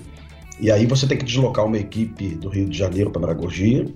e 0.60 0.70
aí 0.70 0.86
você 0.86 1.08
tem 1.08 1.18
que 1.18 1.26
deslocar 1.26 1.66
uma 1.66 1.78
equipe 1.78 2.36
do 2.36 2.50
Rio 2.50 2.70
de 2.70 2.78
Janeiro 2.78 3.10
para 3.10 3.22
Maragogi, 3.22 3.96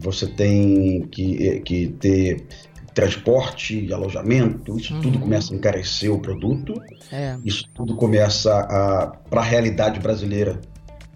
você 0.00 0.26
tem 0.26 1.06
que, 1.10 1.60
que 1.60 1.88
ter 2.00 2.46
transporte, 2.94 3.92
alojamento, 3.92 4.76
isso 4.78 4.94
uhum. 4.94 5.00
tudo 5.00 5.18
começa 5.20 5.52
a 5.52 5.56
encarecer 5.56 6.12
o 6.12 6.18
produto, 6.18 6.74
é. 7.12 7.36
isso 7.44 7.64
tudo 7.74 7.94
começa 7.94 8.52
a, 8.52 9.06
para 9.28 9.40
a 9.40 9.44
realidade 9.44 10.00
brasileira 10.00 10.60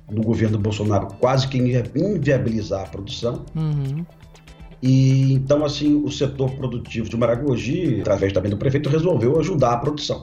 do 0.08 0.22
governo 0.22 0.58
Bolsonaro, 0.58 1.08
quase 1.18 1.48
que 1.48 1.58
inviabilizar 1.58 2.82
a 2.82 2.86
produção. 2.86 3.44
Uhum. 3.56 4.04
E 4.82 5.32
então, 5.32 5.64
assim, 5.64 5.94
o 6.04 6.10
setor 6.10 6.50
produtivo 6.52 7.08
de 7.08 7.16
Maragogi, 7.16 8.00
através 8.02 8.32
também 8.32 8.50
do 8.50 8.58
prefeito, 8.58 8.90
resolveu 8.90 9.40
ajudar 9.40 9.72
a 9.72 9.76
produção. 9.78 10.22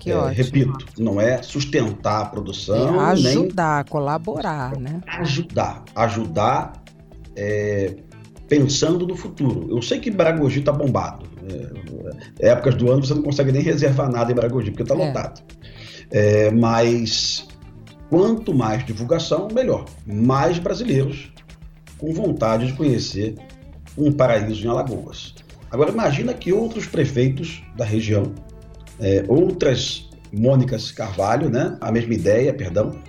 Que 0.00 0.10
é. 0.10 0.28
Repito, 0.28 0.86
não 0.98 1.20
é 1.20 1.40
sustentar 1.42 2.22
a 2.22 2.24
produção. 2.26 3.00
É 3.00 3.12
ajudar, 3.12 3.84
nem... 3.84 3.92
colaborar, 3.92 4.76
né? 4.76 5.00
Ajudar. 5.06 5.84
Ajudar 5.94 6.72
é, 7.36 7.94
pensando 8.48 9.06
no 9.06 9.16
futuro. 9.16 9.68
Eu 9.70 9.82
sei 9.82 10.00
que 10.00 10.10
Maragogi 10.10 10.60
está 10.60 10.72
bombado. 10.72 11.26
É, 12.40 12.48
épocas 12.50 12.74
do 12.74 12.90
ano 12.90 13.04
você 13.04 13.14
não 13.14 13.22
consegue 13.22 13.52
nem 13.52 13.62
reservar 13.62 14.10
nada 14.10 14.32
em 14.32 14.34
Maragogi, 14.34 14.70
porque 14.70 14.82
está 14.82 14.94
é. 14.94 15.06
lotado. 15.06 15.42
É, 16.10 16.50
mas 16.50 17.46
quanto 18.08 18.54
mais 18.54 18.84
divulgação, 18.84 19.48
melhor. 19.52 19.84
Mais 20.06 20.58
brasileiros 20.58 21.32
com 21.98 22.12
vontade 22.12 22.66
de 22.66 22.72
conhecer 22.74 23.34
um 23.96 24.12
paraíso 24.12 24.64
em 24.64 24.68
Alagoas. 24.68 25.34
Agora 25.70 25.90
imagina 25.90 26.34
que 26.34 26.52
outros 26.52 26.86
prefeitos 26.86 27.62
da 27.76 27.84
região, 27.84 28.34
é, 29.00 29.24
outras 29.28 30.08
Mônicas 30.32 30.90
Carvalho, 30.90 31.48
né, 31.48 31.76
a 31.80 31.90
mesma 31.90 32.14
ideia, 32.14 32.52
perdão, 32.52 33.00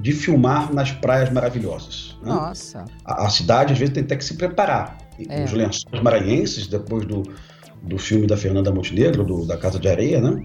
de 0.00 0.12
filmar 0.12 0.72
nas 0.72 0.92
praias 0.92 1.30
maravilhosas. 1.30 2.07
Né? 2.22 2.32
Nossa. 2.32 2.84
A, 3.04 3.26
a, 3.26 3.30
cidade 3.30 3.72
às 3.72 3.78
vezes 3.78 3.94
tem 3.94 4.02
até 4.02 4.16
que 4.16 4.24
se 4.24 4.34
preparar. 4.34 4.98
É. 5.28 5.44
Os 5.44 5.52
lençóis 5.52 6.02
maranhenses, 6.02 6.66
depois 6.66 7.04
do, 7.06 7.22
do 7.82 7.98
filme 7.98 8.26
da 8.26 8.36
Fernanda 8.36 8.72
Montenegro, 8.72 9.24
do, 9.24 9.46
da 9.46 9.56
Casa 9.56 9.78
de 9.78 9.88
Areia, 9.88 10.20
né? 10.20 10.42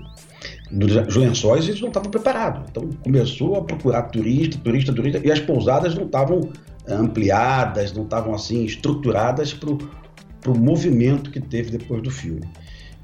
Dos 0.71 1.15
lençóis, 1.15 1.67
eles 1.67 1.79
não 1.79 1.89
estavam 1.89 2.11
preparados. 2.11 2.63
Então 2.69 2.89
começou 3.03 3.55
a 3.55 3.63
procurar 3.63 4.03
turista, 4.03 4.57
turista, 4.57 4.93
turista, 4.93 5.21
e 5.23 5.31
as 5.31 5.39
pousadas 5.39 5.95
não 5.95 6.05
estavam 6.05 6.49
ampliadas, 6.87 7.93
não 7.93 8.03
estavam 8.03 8.33
assim 8.33 8.65
estruturadas 8.65 9.53
para 9.53 9.69
o 9.69 10.57
movimento 10.57 11.31
que 11.31 11.39
teve 11.39 11.77
depois 11.77 12.01
do 12.01 12.11
filme. 12.11 12.41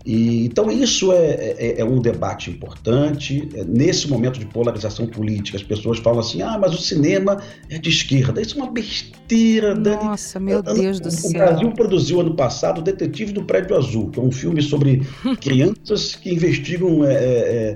E, 0.05 0.45
então, 0.45 0.71
isso 0.71 1.11
é, 1.11 1.55
é, 1.57 1.81
é, 1.81 1.85
um 1.85 1.99
debate 1.99 2.49
importante. 2.49 3.49
É, 3.53 3.63
nesse 3.65 4.09
momento 4.09 4.39
de 4.39 4.45
polarização 4.45 5.05
política, 5.05 5.57
as 5.57 5.63
pessoas 5.63 5.99
falam 5.99 6.19
assim: 6.19 6.41
ah, 6.41 6.57
mas 6.59 6.73
o 6.73 6.77
cinema 6.77 7.37
é 7.69 7.77
de 7.77 7.89
esquerda. 7.89 8.41
Isso 8.41 8.57
é 8.57 8.63
uma 8.63 8.71
besteira, 8.71 9.75
Dani. 9.75 10.03
Nossa, 10.03 10.39
meu 10.39 10.63
Deus 10.63 10.99
do 10.99 11.11
céu. 11.11 11.29
O 11.29 11.33
Brasil 11.33 11.71
produziu 11.71 12.21
ano 12.21 12.33
passado 12.33 12.79
O 12.79 12.81
Detetive 12.81 13.33
do 13.33 13.43
Prédio 13.43 13.75
Azul, 13.77 14.09
que 14.09 14.19
é 14.19 14.23
um 14.23 14.31
filme 14.31 14.61
sobre 14.61 15.01
crianças 15.41 16.15
que 16.15 16.33
investigam 16.33 17.03
é, 17.03 17.13
é, 17.13 17.73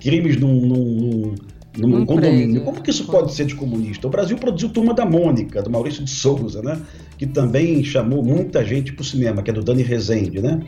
crimes 0.00 0.38
num, 0.38 0.66
num, 0.66 1.34
num 1.76 1.96
um 1.98 2.06
condomínio. 2.06 2.62
Como 2.62 2.80
que 2.80 2.90
isso 2.90 3.04
pode 3.04 3.34
ser 3.34 3.44
de 3.44 3.54
comunista? 3.54 4.06
O 4.06 4.10
Brasil 4.10 4.36
produziu 4.38 4.70
Turma 4.70 4.94
da 4.94 5.04
Mônica, 5.04 5.62
do 5.62 5.70
Maurício 5.70 6.02
de 6.02 6.10
Souza, 6.10 6.62
né? 6.62 6.80
que 7.20 7.26
também 7.26 7.84
chamou 7.84 8.24
muita 8.24 8.64
gente 8.64 8.94
para 8.94 9.02
o 9.02 9.04
cinema, 9.04 9.42
que 9.42 9.50
é 9.50 9.52
do 9.52 9.62
Dani 9.62 9.82
Rezende, 9.82 10.40
né? 10.40 10.58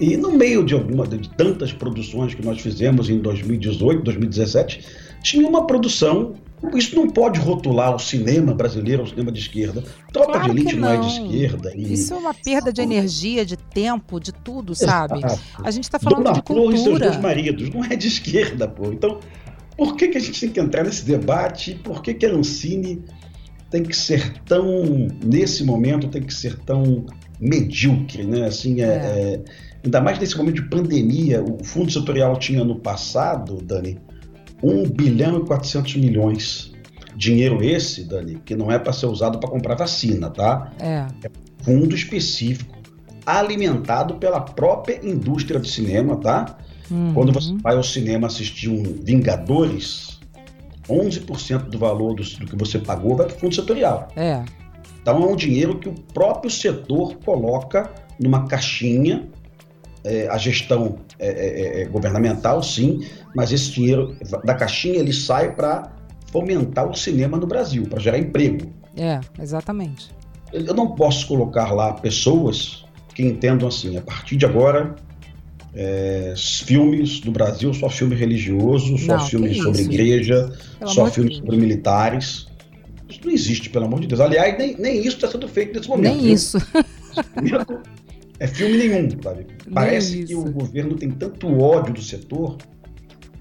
E 0.00 0.16
no 0.16 0.32
meio 0.32 0.64
de 0.64 0.74
alguma 0.74 1.06
de 1.06 1.28
tantas 1.30 1.72
produções 1.72 2.34
que 2.34 2.44
nós 2.44 2.60
fizemos 2.60 3.10
em 3.10 3.18
2018, 3.18 4.02
2017, 4.02 4.86
tinha 5.22 5.46
uma 5.48 5.66
produção. 5.66 6.34
Isso 6.74 6.96
não 6.96 7.08
pode 7.08 7.38
rotular 7.38 7.94
o 7.94 7.98
cinema 7.98 8.52
brasileiro, 8.52 9.04
o 9.04 9.08
cinema 9.08 9.30
de 9.30 9.40
esquerda. 9.40 9.82
Tropa 10.12 10.32
claro 10.32 10.54
de 10.54 10.60
elite 10.60 10.76
não. 10.76 10.88
não. 10.88 10.94
é 10.94 10.98
de 10.98 11.06
esquerda. 11.08 11.72
E... 11.74 11.92
Isso 11.92 12.14
é 12.14 12.16
uma 12.16 12.34
perda 12.34 12.72
de 12.72 12.80
energia, 12.80 13.44
de 13.44 13.56
tempo, 13.56 14.20
de 14.20 14.32
tudo, 14.32 14.74
sabe? 14.74 15.18
Exato. 15.18 15.40
A 15.62 15.70
gente 15.70 15.84
está 15.84 15.98
falando 15.98 16.24
Dona 16.24 16.34
de 16.34 16.42
cultura. 16.42 16.74
e 16.74 16.78
seus 16.78 16.98
dois 16.98 17.16
maridos 17.20 17.70
não 17.70 17.84
é 17.84 17.94
de 17.94 18.08
esquerda, 18.08 18.66
pô. 18.66 18.92
Então, 18.92 19.20
por 19.76 19.96
que, 19.96 20.08
que 20.08 20.18
a 20.18 20.20
gente 20.20 20.40
tem 20.40 20.50
que 20.50 20.58
entrar 20.58 20.84
nesse 20.84 21.04
debate? 21.04 21.74
Por 21.76 22.02
que, 22.02 22.12
que 22.14 22.26
a 22.26 22.32
Ancine 22.32 23.04
tem 23.70 23.82
que 23.82 23.94
ser 23.94 24.40
tão, 24.44 25.08
nesse 25.24 25.62
momento, 25.62 26.08
tem 26.08 26.22
que 26.22 26.34
ser 26.34 26.56
tão 26.60 27.06
medíocre, 27.40 28.24
né? 28.24 28.46
Assim, 28.46 28.80
é, 28.80 28.84
é. 28.84 28.88
É, 28.88 29.40
ainda 29.84 30.00
mais 30.00 30.18
nesse 30.18 30.36
momento 30.36 30.56
de 30.56 30.68
pandemia, 30.68 31.42
o 31.42 31.62
Fundo 31.64 31.90
Setorial 31.90 32.36
tinha 32.38 32.64
no 32.64 32.76
passado, 32.76 33.58
Dani, 33.62 33.98
1 34.62 34.90
bilhão 34.90 35.38
e 35.38 35.46
400 35.46 35.96
milhões. 35.96 36.72
Dinheiro 37.16 37.64
esse, 37.64 38.04
Dani, 38.04 38.40
que 38.44 38.54
não 38.54 38.70
é 38.70 38.78
para 38.78 38.92
ser 38.92 39.06
usado 39.06 39.40
para 39.40 39.50
comprar 39.50 39.74
vacina, 39.74 40.30
tá? 40.30 40.72
É. 40.78 41.06
é 41.24 41.30
fundo 41.62 41.94
específico, 41.94 42.76
alimentado 43.26 44.14
pela 44.14 44.40
própria 44.40 45.04
indústria 45.04 45.58
do 45.58 45.66
cinema, 45.66 46.16
tá? 46.16 46.58
Uhum. 46.90 47.12
Quando 47.12 47.32
você 47.32 47.54
vai 47.60 47.76
ao 47.76 47.82
cinema 47.82 48.28
assistir 48.28 48.68
um 48.68 48.82
Vingadores, 49.02 50.18
11% 50.88 51.68
do 51.68 51.78
valor 51.78 52.14
do, 52.14 52.22
do, 52.22 52.46
que 52.46 52.56
você 52.56 52.78
pagou 52.78 53.16
vai 53.16 53.26
para 53.26 53.36
o 53.36 53.38
fundo 53.38 53.54
setorial. 53.54 54.08
É. 54.16 54.42
Então 55.00 55.22
é 55.22 55.26
um 55.26 55.36
dinheiro 55.36 55.78
que 55.78 55.88
o 55.88 55.94
próprio 56.14 56.50
setor 56.50 57.16
coloca 57.24 57.90
numa 58.20 58.46
caixinha 58.46 59.28
é, 60.04 60.28
a 60.28 60.38
gestão 60.38 60.98
é, 61.18 61.28
é, 61.28 61.82
é, 61.82 61.84
governamental, 61.86 62.62
sim, 62.62 63.06
mas 63.34 63.52
esse 63.52 63.72
dinheiro 63.72 64.16
da 64.44 64.54
caixinha 64.54 64.98
ele 64.98 65.12
sai 65.12 65.54
para 65.54 65.92
fomentar 66.30 66.88
o 66.88 66.94
cinema 66.94 67.36
no 67.36 67.46
Brasil, 67.46 67.84
para 67.88 68.00
gerar 68.00 68.18
emprego. 68.18 68.72
É, 68.96 69.20
exatamente. 69.40 70.10
Eu 70.52 70.74
não 70.74 70.94
posso 70.94 71.26
colocar 71.26 71.72
lá 71.72 71.92
pessoas 71.92 72.84
que 73.14 73.22
entendam 73.22 73.68
assim, 73.68 73.96
a 73.96 74.00
partir 74.00 74.36
de 74.36 74.46
agora, 74.46 74.96
é, 75.74 76.34
filmes 76.36 77.20
do 77.20 77.30
Brasil, 77.30 77.72
só 77.74 77.88
filme 77.88 78.14
religioso, 78.14 78.96
só 78.98 79.18
não, 79.18 79.26
filme 79.26 79.54
sobre 79.54 79.82
igreja, 79.82 80.52
Pelo 80.78 80.90
só 80.90 81.06
filme 81.06 81.34
sobre 81.34 81.56
militares. 81.56 82.46
Isso 83.08 83.20
não 83.24 83.32
existe, 83.32 83.70
pelo 83.70 83.86
amor 83.86 84.00
de 84.00 84.06
Deus. 84.06 84.20
Aliás, 84.20 84.56
nem, 84.58 84.76
nem 84.76 84.98
isso 84.98 85.16
está 85.16 85.28
sendo 85.28 85.48
feito 85.48 85.76
nesse 85.76 85.88
momento. 85.88 86.14
Nem 86.14 86.24
viu? 86.24 86.34
isso. 86.34 86.58
é 88.38 88.46
filme 88.46 88.76
nenhum, 88.76 89.08
sabe? 89.22 89.46
Parece 89.72 90.24
que 90.24 90.34
o 90.34 90.44
governo 90.50 90.94
tem 90.96 91.10
tanto 91.10 91.48
ódio 91.58 91.94
do 91.94 92.02
setor. 92.02 92.58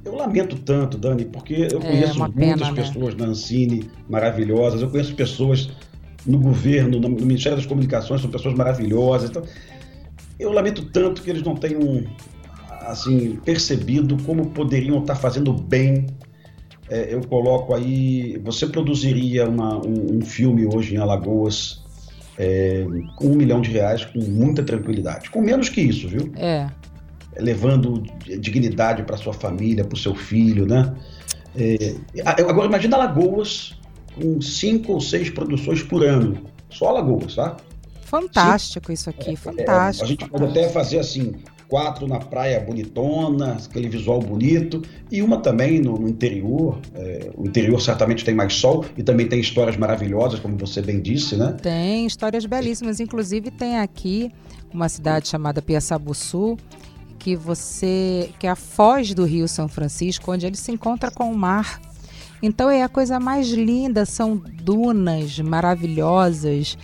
Eu 0.06 0.16
lamento 0.16 0.56
tanto, 0.60 0.98
Dani, 0.98 1.26
porque 1.26 1.68
eu 1.72 1.80
é, 1.80 1.82
conheço 1.82 2.20
muitas 2.20 2.34
pena, 2.36 2.72
né? 2.72 2.82
pessoas 2.82 3.14
né? 3.14 3.26
na 3.26 3.32
Ancine 3.32 3.90
maravilhosas, 4.08 4.82
eu 4.82 4.90
conheço 4.90 5.14
pessoas 5.16 5.70
no 6.26 6.40
governo, 6.40 7.00
no 7.00 7.10
Ministério 7.10 7.58
das 7.58 7.66
Comunicações, 7.66 8.22
são 8.22 8.30
pessoas 8.30 8.56
maravilhosas. 8.56 9.30
Então, 9.30 9.44
eu 10.40 10.52
lamento 10.52 10.86
tanto 10.86 11.22
que 11.22 11.30
eles 11.30 11.42
não 11.42 11.56
tenham 11.56 12.06
assim 12.82 13.38
percebido 13.44 14.18
como 14.24 14.50
poderiam 14.52 15.00
estar 15.00 15.16
fazendo 15.16 15.52
bem. 15.52 16.06
É, 16.90 17.14
eu 17.14 17.22
coloco 17.22 17.74
aí, 17.74 18.40
você 18.44 18.66
produziria 18.66 19.48
uma, 19.48 19.78
um, 19.86 20.18
um 20.18 20.22
filme 20.22 20.66
hoje 20.66 20.96
em 20.96 20.98
Alagoas 20.98 21.84
é, 22.38 22.86
com 23.16 23.28
um 23.28 23.36
milhão 23.36 23.60
de 23.60 23.72
reais 23.72 24.06
com 24.06 24.20
muita 24.20 24.64
tranquilidade. 24.64 25.30
Com 25.30 25.42
menos 25.42 25.70
que 25.70 25.82
isso, 25.82 26.08
viu? 26.08 26.32
É. 26.36 26.70
Levando 27.38 28.04
dignidade 28.40 29.04
para 29.04 29.18
sua 29.18 29.34
família, 29.34 29.84
para 29.84 29.96
o 29.96 30.00
seu 30.00 30.16
filho, 30.16 30.66
né? 30.66 30.96
É, 31.56 31.96
agora 32.24 32.68
imagina 32.68 32.96
Alagoas 32.96 33.76
com 34.16 34.40
cinco 34.42 34.94
ou 34.94 35.02
seis 35.02 35.30
produções 35.30 35.84
por 35.84 36.04
ano. 36.04 36.44
Só 36.70 36.90
Alagoas, 36.90 37.36
tá? 37.36 37.58
Fantástico 38.04 38.88
Sim. 38.88 38.94
isso 38.94 39.10
aqui, 39.10 39.36
fantástico. 39.36 40.04
É, 40.04 40.06
a 40.06 40.10
gente 40.10 40.30
pode 40.30 40.46
até 40.46 40.70
fazer 40.70 41.00
assim, 41.00 41.34
quatro 41.68 42.08
na 42.08 42.20
praia 42.20 42.60
bonitona, 42.60 43.58
aquele 43.64 43.90
visual 43.90 44.20
bonito, 44.20 44.82
e 45.12 45.22
uma 45.22 45.38
também 45.38 45.80
no, 45.80 45.98
no 45.98 46.08
interior. 46.08 46.80
É, 46.96 47.30
o 47.36 47.46
interior 47.46 47.80
certamente 47.82 48.24
tem 48.24 48.34
mais 48.34 48.54
sol 48.54 48.86
e 48.96 49.04
também 49.04 49.28
tem 49.28 49.40
histórias 49.40 49.76
maravilhosas, 49.78 50.40
como 50.40 50.58
você 50.58 50.82
bem 50.82 51.02
disse, 51.02 51.36
né? 51.36 51.56
Tem 51.62 52.06
histórias 52.06 52.46
belíssimas. 52.46 53.00
Inclusive 53.00 53.52
tem 53.52 53.78
aqui 53.80 54.32
uma 54.74 54.90
cidade 54.90 55.28
chamada 55.28 55.62
Piaçabuçu, 55.62 56.58
que 57.20 57.36
você 57.36 58.30
que 58.40 58.48
é 58.48 58.50
a 58.50 58.56
foz 58.56 59.14
do 59.14 59.26
Rio 59.26 59.48
São 59.48 59.68
Francisco, 59.68 60.32
onde 60.32 60.46
ele 60.46 60.58
se 60.58 60.72
encontra 60.72 61.12
com 61.12 61.30
o 61.32 61.38
mar. 61.38 61.82
Então 62.42 62.70
é 62.70 62.84
a 62.84 62.90
coisa 62.90 63.20
mais 63.20 63.50
linda, 63.50 64.06
são 64.06 64.38
dunas 64.38 65.40
maravilhosas 65.40 66.78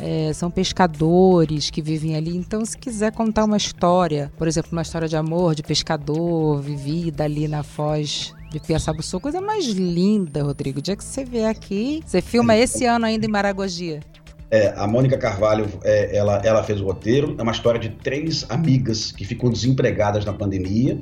é, 0.00 0.32
são 0.32 0.50
pescadores 0.50 1.70
que 1.70 1.82
vivem 1.82 2.16
ali. 2.16 2.36
Então, 2.36 2.64
se 2.64 2.76
quiser 2.76 3.12
contar 3.12 3.44
uma 3.44 3.56
história, 3.56 4.32
por 4.36 4.48
exemplo, 4.48 4.70
uma 4.72 4.82
história 4.82 5.06
de 5.06 5.16
amor 5.16 5.54
de 5.54 5.62
pescador 5.62 6.60
vivida 6.60 7.24
ali 7.24 7.46
na 7.46 7.62
foz 7.62 8.34
de 8.50 8.58
Piaçabuçu, 8.58 9.20
coisa 9.20 9.40
mais 9.40 9.66
linda, 9.66 10.42
Rodrigo. 10.42 10.80
O 10.80 10.82
dia 10.82 10.96
que 10.96 11.04
você 11.04 11.24
vier 11.24 11.48
aqui, 11.48 12.02
você 12.04 12.20
filma 12.20 12.56
esse 12.56 12.84
ano 12.84 13.04
ainda 13.04 13.26
em 13.26 13.28
Maragogia. 13.28 14.00
É, 14.50 14.74
a 14.76 14.86
Mônica 14.86 15.16
Carvalho, 15.16 15.68
é, 15.84 16.16
ela, 16.16 16.40
ela 16.44 16.62
fez 16.64 16.80
o 16.80 16.84
roteiro. 16.84 17.36
É 17.38 17.42
uma 17.42 17.52
história 17.52 17.78
de 17.78 17.90
três 17.90 18.44
amigas 18.48 19.12
que 19.12 19.24
ficam 19.24 19.48
desempregadas 19.48 20.24
na 20.24 20.32
pandemia 20.32 20.98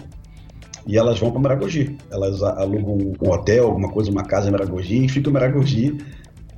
e 0.87 0.99
elas 0.99 1.19
vão 1.19 1.31
para 1.31 1.41
Maragogi. 1.41 1.97
Elas 2.11 2.43
alugam 2.43 2.99
um 3.21 3.31
hotel, 3.31 3.67
alguma 3.67 3.91
coisa, 3.91 4.11
uma 4.11 4.25
casa 4.25 4.49
em 4.49 4.53
Maragogi 4.53 5.05
e 5.05 5.09
ficam 5.09 5.31
em 5.31 5.35
Maragogi 5.35 5.99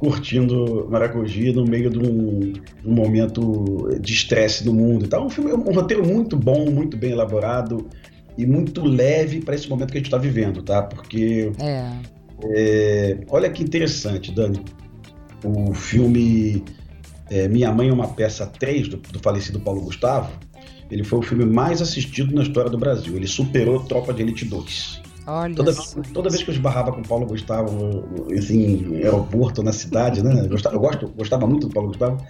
curtindo 0.00 0.88
Maragogi 0.90 1.52
no 1.52 1.64
meio 1.64 1.90
de 1.90 1.98
um, 1.98 2.52
de 2.52 2.88
um 2.88 2.92
momento 2.92 3.96
de 4.00 4.12
estresse 4.12 4.64
do 4.64 4.72
mundo. 4.72 5.04
Então, 5.04 5.26
um, 5.26 5.30
filme, 5.30 5.52
um 5.52 5.72
roteiro 5.72 6.04
muito 6.04 6.36
bom, 6.36 6.70
muito 6.70 6.96
bem 6.96 7.12
elaborado 7.12 7.86
e 8.36 8.46
muito 8.46 8.82
leve 8.82 9.40
para 9.40 9.54
esse 9.54 9.68
momento 9.68 9.92
que 9.92 9.98
a 9.98 10.00
gente 10.00 10.06
está 10.06 10.18
vivendo, 10.18 10.62
tá? 10.62 10.82
Porque. 10.82 11.52
É. 11.60 11.92
É, 12.42 13.18
olha 13.28 13.50
que 13.50 13.62
interessante, 13.62 14.32
Dani. 14.32 14.64
O 15.44 15.74
filme 15.74 16.64
é, 17.30 17.46
Minha 17.46 17.70
Mãe 17.70 17.88
é 17.88 17.92
uma 17.92 18.08
Peça 18.08 18.46
3, 18.46 18.88
do, 18.88 18.96
do 18.96 19.18
falecido 19.18 19.60
Paulo 19.60 19.82
Gustavo, 19.82 20.32
ele 20.90 21.04
foi 21.04 21.20
o 21.20 21.22
filme 21.22 21.44
mais 21.44 21.80
assistido 21.80 22.34
na 22.34 22.42
história 22.42 22.70
do 22.70 22.76
Brasil. 22.76 23.14
Ele 23.14 23.26
superou 23.26 23.80
Tropa 23.80 24.12
de 24.12 24.22
Elite 24.22 24.44
2. 24.44 24.99
Olha 25.26 25.54
toda, 25.54 25.72
toda 26.12 26.30
vez 26.30 26.42
que 26.42 26.50
eu 26.50 26.54
esbarrava 26.54 26.92
com 26.92 27.00
o 27.00 27.06
Paulo 27.06 27.26
Gustavo 27.26 28.04
assim, 28.36 28.86
em 28.90 28.96
aeroporto, 28.96 29.62
na 29.62 29.72
cidade, 29.72 30.22
né? 30.22 30.40
Eu 30.44 30.48
gostava, 30.48 30.76
eu 30.76 30.80
gosto, 30.80 31.08
gostava 31.08 31.46
muito 31.46 31.68
do 31.68 31.72
Paulo 31.72 31.88
Gustavo. 31.88 32.24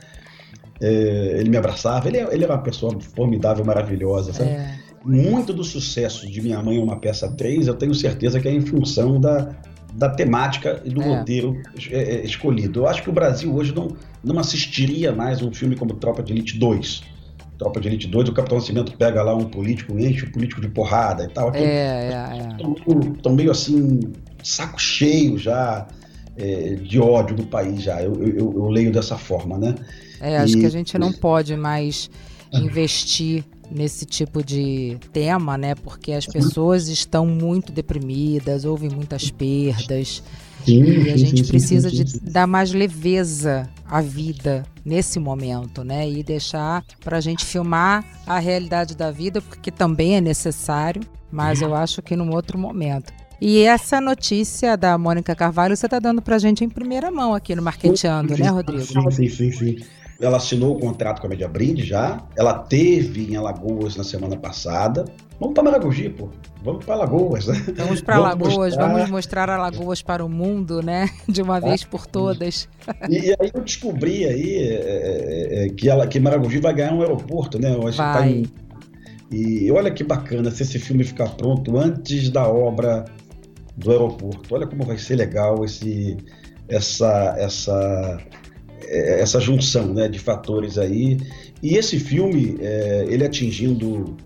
É, 0.81 1.37
ele 1.38 1.50
me 1.50 1.57
abraçava, 1.57 2.09
ele, 2.09 2.18
ele 2.18 2.44
era 2.44 2.55
uma 2.55 2.62
pessoa 2.62 2.98
formidável, 3.00 3.64
maravilhosa, 3.64 4.33
sabe? 4.33 4.50
É. 4.50 4.79
Muito 5.05 5.53
do 5.53 5.64
sucesso 5.64 6.31
de 6.31 6.42
Minha 6.42 6.62
Mãe 6.62 6.79
é 6.79 6.83
uma 6.83 6.96
peça 6.98 7.31
3, 7.31 7.66
eu 7.66 7.74
tenho 7.74 7.94
certeza 7.94 8.40
que 8.40 8.48
é 8.48 8.53
em 8.53 8.61
função 8.61 9.20
da, 9.20 9.55
da 9.94 10.09
temática 10.11 10.81
e 10.85 10.90
do 10.90 11.03
é. 11.03 11.18
roteiro 11.18 11.61
é, 11.90 12.16
é, 12.16 12.24
escolhido. 12.24 12.81
Eu 12.81 12.87
acho 12.88 13.03
que 13.03 13.11
o 13.11 13.12
Brasil 13.12 13.55
hoje 13.55 13.74
não, 13.74 13.88
não 14.22 14.38
assistiria 14.38 15.12
mais 15.12 15.42
um 15.42 15.53
filme 15.53 15.76
como 15.76 15.94
Tropa 15.94 16.22
de 16.22 16.33
Elite 16.33 16.59
2 16.59 17.20
Tropa 17.61 17.79
de 17.79 17.88
Elite 17.88 18.07
2, 18.07 18.31
o 18.31 18.33
Capitão 18.33 18.57
Nascimento 18.57 18.96
pega 18.96 19.23
lá 19.23 19.35
um 19.35 19.44
político, 19.44 19.99
enche 19.99 20.25
o 20.25 20.33
político 20.33 20.62
de 20.62 20.68
porrada 20.68 21.25
e 21.25 21.29
tal. 21.29 21.55
É, 21.55 21.61
é, 21.61 22.11
é. 22.11 23.12
Estão 23.14 23.35
meio 23.35 23.51
assim, 23.51 24.01
saco 24.42 24.81
cheio 24.81 25.37
já 25.37 25.87
é, 26.38 26.77
de 26.77 26.99
ódio 26.99 27.37
do 27.37 27.46
país 27.46 27.83
já. 27.83 28.03
Eu, 28.03 28.14
eu, 28.14 28.55
eu, 28.55 28.68
leio 28.70 28.90
dessa 28.90 29.18
forma, 29.18 29.59
né? 29.59 29.75
É, 30.23 30.38
acho 30.38 30.57
e... 30.57 30.61
que 30.61 30.66
a 30.66 30.70
gente 30.70 30.96
não 30.96 31.12
pode 31.12 31.55
mais 31.55 32.09
investir 32.51 33.44
nesse 33.70 34.07
tipo 34.07 34.42
de 34.42 34.96
tema, 35.12 35.59
né? 35.59 35.75
Porque 35.75 36.12
as 36.12 36.25
pessoas 36.25 36.88
estão 36.88 37.27
muito 37.27 37.70
deprimidas, 37.70 38.64
houve 38.64 38.88
muitas 38.88 39.31
perdas. 39.31 40.23
Sim, 40.64 40.83
e 40.83 41.11
a 41.11 41.16
gente 41.18 41.44
sim, 41.44 41.51
precisa 41.51 41.90
sim, 41.90 42.05
de 42.05 42.20
dar 42.20 42.46
mais 42.46 42.73
leveza 42.73 43.68
à 43.85 44.01
vida 44.01 44.64
nesse 44.85 45.19
momento, 45.19 45.85
né? 45.85 46.09
E 46.09 46.23
deixar 46.23 46.85
para 47.05 47.19
a 47.19 47.21
gente 47.21 47.45
filmar 47.45 48.05
a 48.27 48.38
realidade 48.38 48.97
da 48.97 49.11
vida, 49.11 49.40
porque 49.40 49.71
também 49.71 50.16
é 50.16 50.21
necessário, 50.21 51.03
mas 51.31 51.62
eu 51.62 51.75
acho 51.75 52.03
que 52.03 52.16
num 52.16 52.33
outro 52.33 52.59
momento. 52.59 53.12
E 53.40 53.62
essa 53.62 54.01
notícia 54.01 54.77
da 54.77 54.99
Mônica 54.99 55.35
Carvalho 55.35 55.75
você 55.75 55.87
está 55.87 55.99
dando 55.99 56.21
para 56.21 56.37
a 56.37 56.38
gente 56.38 56.62
em 56.62 56.69
primeira 56.69 57.11
mão 57.11 57.35
aqui 57.35 57.55
no 57.55 57.62
Marqueteando, 57.62 58.37
né, 58.37 58.49
Rodrigo? 58.49 58.85
Sim, 58.85 59.29
sim, 59.29 59.51
sim. 59.51 59.79
Ela 60.21 60.37
assinou 60.37 60.77
o 60.77 60.79
contrato 60.79 61.21
com 61.21 61.27
a 61.27 61.31
Media 61.31 61.49
Brinde 61.49 61.85
já. 61.85 62.23
Ela 62.37 62.55
teve 62.55 63.33
em 63.33 63.37
Alagoas 63.37 63.97
na 63.97 64.05
semana 64.05 64.37
passada. 64.37 65.05
Vamos 65.39 65.55
para 65.55 65.63
Maragogi, 65.63 66.11
pô. 66.11 66.29
Vamos 66.63 66.85
para 66.85 66.95
Alagoas, 66.95 67.47
né? 67.47 67.55
Vamos 67.75 68.03
para 68.03 68.17
Alagoas, 68.17 68.55
mostrar... 68.55 68.87
vamos 68.89 69.11
mostrar 69.11 69.51
Alagoas 69.51 70.03
para 70.03 70.23
o 70.23 70.29
mundo, 70.29 70.83
né? 70.83 71.09
De 71.27 71.41
uma 71.41 71.59
vez 71.59 71.85
por 71.85 72.07
todas. 72.07 72.69
E, 73.09 73.29
e 73.29 73.37
aí 73.41 73.51
eu 73.55 73.63
descobri 73.63 74.27
aí 74.27 74.57
é, 74.57 74.75
é, 74.75 75.65
é, 75.65 75.69
que, 75.71 75.89
ela, 75.89 76.07
que 76.07 76.21
Maragogi 76.21 76.61
vai 76.61 76.75
ganhar 76.75 76.93
um 76.93 77.01
aeroporto, 77.01 77.59
né? 77.59 77.75
Eu 77.75 77.89
acho 77.89 77.97
vai. 77.97 78.13
que 78.13 78.19
tá 78.19 78.29
em 78.29 78.47
E 79.33 79.73
olha 79.73 79.91
que 79.91 80.05
bacana 80.05 80.51
se 80.51 80.63
esse 80.63 80.79
filme 80.79 81.03
ficar 81.03 81.31
pronto 81.31 81.79
antes 81.79 82.29
da 82.29 82.47
obra 82.47 83.07
do 83.75 83.91
aeroporto. 83.91 84.55
Olha 84.55 84.67
como 84.67 84.85
vai 84.85 84.99
ser 84.99 85.17
legal 85.17 85.65
esse, 85.65 86.19
essa, 86.69 87.35
essa, 87.39 88.19
essa 88.90 89.40
junção 89.40 89.94
né, 89.94 90.09
de 90.09 90.18
fatores 90.18 90.79
aí. 90.79 91.18
E 91.62 91.76
esse 91.76 91.98
filme, 91.98 92.57
é, 92.61 93.07
ele 93.09 93.24
atingindo 93.24 94.16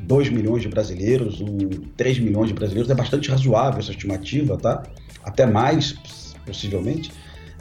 2 0.00 0.30
milhões 0.30 0.62
de 0.62 0.68
brasileiros, 0.68 1.40
um, 1.40 1.68
3 1.96 2.18
milhões 2.18 2.48
de 2.48 2.54
brasileiros, 2.54 2.90
é 2.90 2.94
bastante 2.94 3.30
razoável 3.30 3.78
essa 3.78 3.90
estimativa, 3.90 4.56
tá? 4.56 4.82
Até 5.22 5.46
mais, 5.46 5.94
possivelmente. 6.44 7.12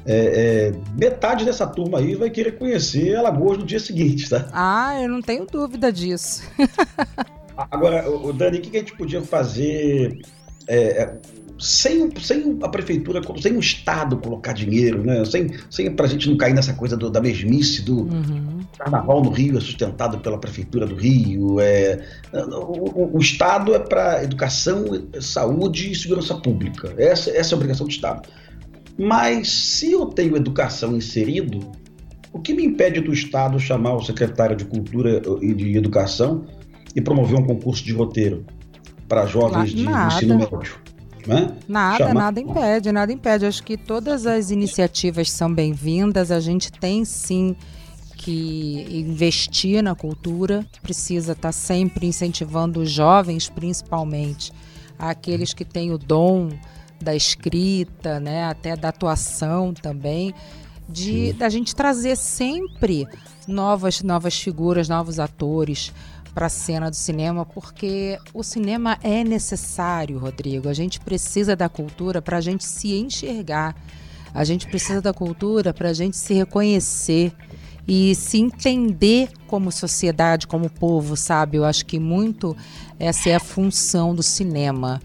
É, 0.05 0.71
é, 0.71 0.73
metade 0.97 1.43
dessa 1.43 1.67
turma 1.67 1.99
aí 1.99 2.15
vai 2.15 2.29
querer 2.29 2.57
conhecer 2.57 3.15
Alagoas 3.17 3.57
no 3.57 3.65
dia 3.65 3.79
seguinte, 3.79 4.29
tá? 4.29 4.47
Ah, 4.53 5.01
eu 5.01 5.09
não 5.09 5.21
tenho 5.21 5.45
dúvida 5.45 5.91
disso. 5.91 6.43
Agora, 7.57 8.09
o 8.09 8.31
Dani, 8.31 8.59
o 8.59 8.61
que 8.61 8.77
a 8.77 8.79
gente 8.79 8.95
podia 8.95 9.21
fazer 9.21 10.21
é, 10.67 10.77
é, 10.77 11.17
sem, 11.59 12.09
sem 12.21 12.57
a 12.61 12.69
prefeitura, 12.69 13.21
sem 13.41 13.55
o 13.55 13.59
Estado 13.59 14.17
colocar 14.17 14.53
dinheiro, 14.53 15.03
né? 15.03 15.25
Sem, 15.25 15.49
sem 15.69 15.91
para 15.91 16.05
a 16.05 16.09
gente 16.09 16.29
não 16.29 16.37
cair 16.37 16.53
nessa 16.53 16.73
coisa 16.73 16.95
do, 16.95 17.09
da 17.09 17.21
mesmice 17.21 17.81
do 17.81 18.01
uhum. 18.01 18.59
carnaval 18.77 19.23
no 19.23 19.29
Rio 19.29 19.57
é 19.57 19.61
sustentado 19.61 20.19
pela 20.19 20.37
prefeitura 20.37 20.85
do 20.85 20.95
Rio. 20.95 21.59
É, 21.59 21.99
o, 22.33 23.17
o 23.17 23.19
Estado 23.19 23.73
é 23.73 23.79
para 23.79 24.23
educação, 24.23 24.85
saúde 25.19 25.91
e 25.91 25.95
segurança 25.95 26.35
pública. 26.35 26.93
Essa, 26.97 27.31
essa 27.31 27.53
é 27.53 27.55
a 27.55 27.57
obrigação 27.57 27.85
do 27.85 27.91
Estado. 27.91 28.29
Mas 28.97 29.51
se 29.51 29.91
eu 29.91 30.07
tenho 30.07 30.35
educação 30.35 30.95
inserido, 30.95 31.71
o 32.33 32.39
que 32.39 32.53
me 32.53 32.65
impede 32.65 32.99
do 32.99 33.13
Estado 33.13 33.59
chamar 33.59 33.95
o 33.95 34.01
secretário 34.03 34.55
de 34.55 34.65
Cultura 34.65 35.21
e 35.41 35.53
de 35.53 35.77
Educação 35.77 36.45
e 36.95 37.01
promover 37.01 37.39
um 37.39 37.45
concurso 37.45 37.83
de 37.83 37.93
roteiro 37.93 38.45
para 39.07 39.25
jovens 39.25 39.71
de 39.71 39.85
ensino 39.87 40.37
médio? 40.37 40.86
Né? 41.27 41.51
Nada, 41.67 41.97
Chamar... 41.97 42.13
nada 42.13 42.39
impede, 42.39 42.91
nada 42.91 43.11
impede. 43.11 43.45
Acho 43.45 43.61
que 43.61 43.75
todas 43.75 44.25
as 44.25 44.49
iniciativas 44.49 45.29
são 45.29 45.53
bem-vindas. 45.53 46.31
A 46.31 46.39
gente 46.39 46.71
tem 46.71 47.03
sim 47.03 47.55
que 48.15 48.85
investir 48.89 49.83
na 49.83 49.93
cultura, 49.93 50.65
precisa 50.81 51.33
estar 51.33 51.49
tá 51.49 51.51
sempre 51.51 52.07
incentivando 52.07 52.81
os 52.81 52.89
jovens, 52.89 53.47
principalmente, 53.47 54.51
aqueles 54.97 55.53
que 55.53 55.63
têm 55.63 55.91
o 55.91 55.97
dom 55.97 56.49
da 56.99 57.15
escrita, 57.15 58.19
né, 58.19 58.45
até 58.45 58.75
da 58.75 58.89
atuação 58.89 59.73
também, 59.73 60.33
de 60.89 61.33
da 61.33 61.47
gente 61.47 61.75
trazer 61.75 62.15
sempre 62.15 63.07
novas 63.47 64.01
novas 64.01 64.39
figuras, 64.39 64.89
novos 64.89 65.19
atores 65.19 65.93
para 66.37 66.45
a 66.45 66.49
cena 66.49 66.91
do 66.91 66.95
cinema, 66.95 67.47
porque 67.47 68.19
o 68.31 68.43
cinema 68.43 68.99
é 69.01 69.23
necessário, 69.23 70.19
Rodrigo. 70.19 70.69
A 70.69 70.73
gente 70.73 70.99
precisa 70.99 71.55
da 71.55 71.67
cultura 71.67 72.21
para 72.21 72.37
a 72.37 72.41
gente 72.41 72.63
se 72.63 72.93
enxergar. 72.93 73.75
A 74.35 74.43
gente 74.43 74.67
precisa 74.67 75.01
da 75.01 75.11
cultura 75.11 75.73
para 75.73 75.89
a 75.89 75.93
gente 75.93 76.15
se 76.15 76.35
reconhecer 76.35 77.33
e 77.87 78.13
se 78.13 78.37
entender 78.37 79.31
como 79.47 79.71
sociedade, 79.71 80.45
como 80.45 80.69
povo, 80.69 81.17
sabe? 81.17 81.57
Eu 81.57 81.65
acho 81.65 81.83
que 81.87 81.97
muito 81.97 82.55
essa 82.99 83.31
é 83.31 83.35
a 83.35 83.39
função 83.39 84.13
do 84.13 84.21
cinema. 84.21 85.01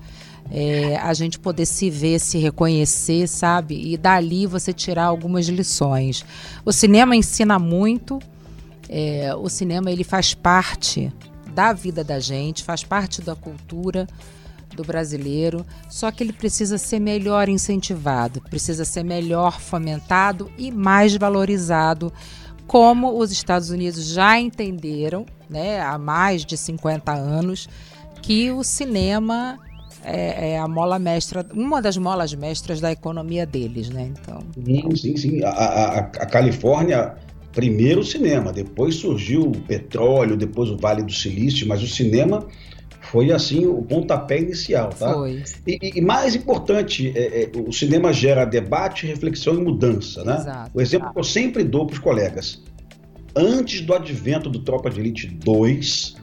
É, 0.51 0.99
a 0.99 1.15
gente 1.15 1.39
poder 1.39 1.65
se 1.65 1.89
ver, 1.89 2.21
se 2.21 2.37
reconhecer, 2.37 3.27
sabe? 3.27 3.95
E 3.95 3.97
dali 3.97 4.47
você 4.47 4.71
tirar 4.71 5.05
algumas 5.05 5.49
lições. 5.49 6.27
O 6.63 6.75
cinema 6.75 7.17
ensina 7.17 7.59
muito, 7.59 8.19
é, 8.95 9.35
o 9.35 9.49
cinema 9.49 9.91
ele 9.91 10.05
faz 10.05 10.35
parte 10.35 11.11
da 11.55 11.73
vida 11.73 12.05
da 12.05 12.21
gente, 12.21 12.63
faz 12.63 12.85
parte 12.85 13.23
da 13.23 13.35
cultura 13.35 14.07
do 14.77 14.85
brasileiro, 14.85 15.65
só 15.89 16.11
que 16.11 16.23
ele 16.23 16.33
precisa 16.33 16.77
ser 16.77 16.99
melhor 16.99 17.49
incentivado, 17.49 18.43
precisa 18.43 18.85
ser 18.85 19.03
melhor 19.03 19.59
fomentado 19.61 20.51
e 20.59 20.71
mais 20.71 21.17
valorizado, 21.17 22.13
como 22.67 23.19
os 23.19 23.33
Estados 23.33 23.71
Unidos 23.71 24.07
já 24.09 24.39
entenderam, 24.39 25.25
né, 25.49 25.81
há 25.81 25.97
mais 25.97 26.45
de 26.45 26.57
50 26.57 27.13
anos, 27.13 27.69
que 28.21 28.51
o 28.51 28.63
cinema 28.63 29.59
é, 30.05 30.53
é, 30.53 30.59
a 30.59 30.69
mola 30.69 30.99
mestra, 30.99 31.47
uma 31.55 31.81
das 31.81 31.97
molas 31.97 32.35
mestras 32.35 32.81
da 32.81 32.93
economia 32.93 33.47
deles, 33.47 33.89
né? 33.89 34.11
Então. 34.11 34.41
Sim, 34.65 34.97
sim, 34.97 35.17
sim. 35.17 35.45
A, 35.45 35.51
a, 35.51 35.99
a 35.99 36.27
Califórnia 36.27 37.15
primeiro 37.53 38.01
o 38.01 38.05
cinema, 38.05 38.53
depois 38.53 38.97
surgiu 38.97 39.43
o 39.43 39.53
petróleo, 39.53 40.37
depois 40.37 40.71
o 40.71 40.77
Vale 40.77 41.03
do 41.03 41.13
Silício, 41.13 41.67
mas 41.67 41.83
o 41.83 41.87
cinema 41.87 42.47
foi 43.01 43.31
assim 43.31 43.67
o 43.67 43.83
pontapé 43.83 44.39
inicial, 44.39 44.89
tá? 44.89 45.13
Foi. 45.13 45.43
E, 45.67 45.99
e 45.99 46.01
mais 46.01 46.35
importante, 46.35 47.13
é, 47.15 47.43
é, 47.43 47.51
o 47.55 47.73
cinema 47.73 48.13
gera 48.13 48.45
debate, 48.45 49.07
reflexão 49.07 49.55
e 49.55 49.59
mudança, 49.59 50.25
né? 50.25 50.37
Exato. 50.37 50.71
O 50.73 50.81
exemplo 50.81 51.13
que 51.13 51.19
eu 51.19 51.25
sempre 51.25 51.63
dou 51.63 51.87
para 51.87 51.95
os 51.95 51.99
colegas. 51.99 52.63
Antes 53.35 53.81
do 53.81 53.95
advento 53.95 54.49
do 54.49 54.61
Tropa 54.61 54.89
de 54.89 55.01
Elite 55.01 55.27
2, 55.27 56.17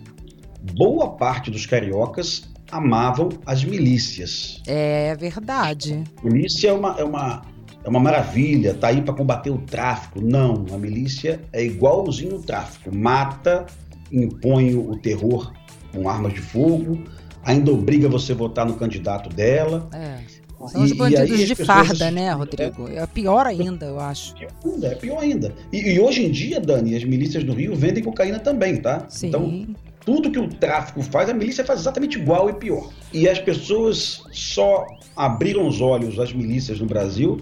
boa 0.75 1.11
parte 1.11 1.51
dos 1.51 1.65
cariocas 1.65 2.49
amavam 2.71 3.29
as 3.45 3.63
milícias. 3.63 4.61
É 4.65 5.15
verdade. 5.15 6.03
Milícia 6.23 6.69
é 6.69 6.73
uma, 6.73 6.99
é 6.99 7.03
uma 7.03 7.41
é 7.83 7.89
uma 7.89 7.99
maravilha, 7.99 8.73
tá 8.73 8.87
aí 8.87 9.01
para 9.01 9.13
combater 9.13 9.49
o 9.49 9.57
tráfico. 9.57 10.21
Não, 10.21 10.65
a 10.73 10.77
milícia 10.77 11.39
é 11.53 11.63
igualzinho 11.63 12.35
o 12.35 12.41
tráfico. 12.41 12.93
Mata, 12.95 13.65
impõe 14.11 14.75
o 14.75 14.97
terror 14.97 15.51
com 15.93 16.09
armas 16.09 16.33
de 16.33 16.41
fogo, 16.41 16.99
ainda 17.43 17.71
obriga 17.71 18.07
você 18.07 18.33
a 18.33 18.35
votar 18.35 18.65
no 18.65 18.75
candidato 18.75 19.29
dela. 19.29 19.89
É. 19.93 20.39
São 20.67 20.83
os 20.83 20.91
bandidos 20.91 21.39
de 21.39 21.55
farda, 21.55 22.11
né, 22.11 22.33
Rodrigo? 22.33 22.89
É, 22.89 22.97
é 22.97 23.07
pior 23.07 23.47
ainda, 23.47 23.85
eu 23.85 23.99
acho. 23.99 24.35
Pior 24.35 24.51
ainda, 24.65 24.87
é 24.87 24.95
pior 24.95 25.19
ainda. 25.19 25.55
E, 25.71 25.93
e, 25.93 25.99
hoje 26.01 26.25
em 26.25 26.31
dia, 26.31 26.59
Dani, 26.59 26.97
as 26.97 27.03
milícias 27.05 27.45
no 27.45 27.53
Rio 27.53 27.73
vendem 27.75 28.03
cocaína 28.03 28.39
também, 28.39 28.75
tá? 28.75 29.05
Sim. 29.07 29.27
Então, 29.27 29.67
tudo 30.05 30.29
que 30.29 30.37
o 30.37 30.49
tráfico 30.49 31.01
faz, 31.01 31.29
a 31.29 31.33
milícia 31.33 31.63
faz 31.63 31.79
exatamente 31.79 32.19
igual 32.19 32.49
e 32.49 32.53
pior. 32.53 32.89
E 33.13 33.29
as 33.29 33.39
pessoas 33.39 34.21
só 34.33 34.85
abriram 35.15 35.65
os 35.65 35.79
olhos 35.79 36.19
às 36.19 36.33
milícias 36.33 36.79
no 36.81 36.85
Brasil 36.85 37.39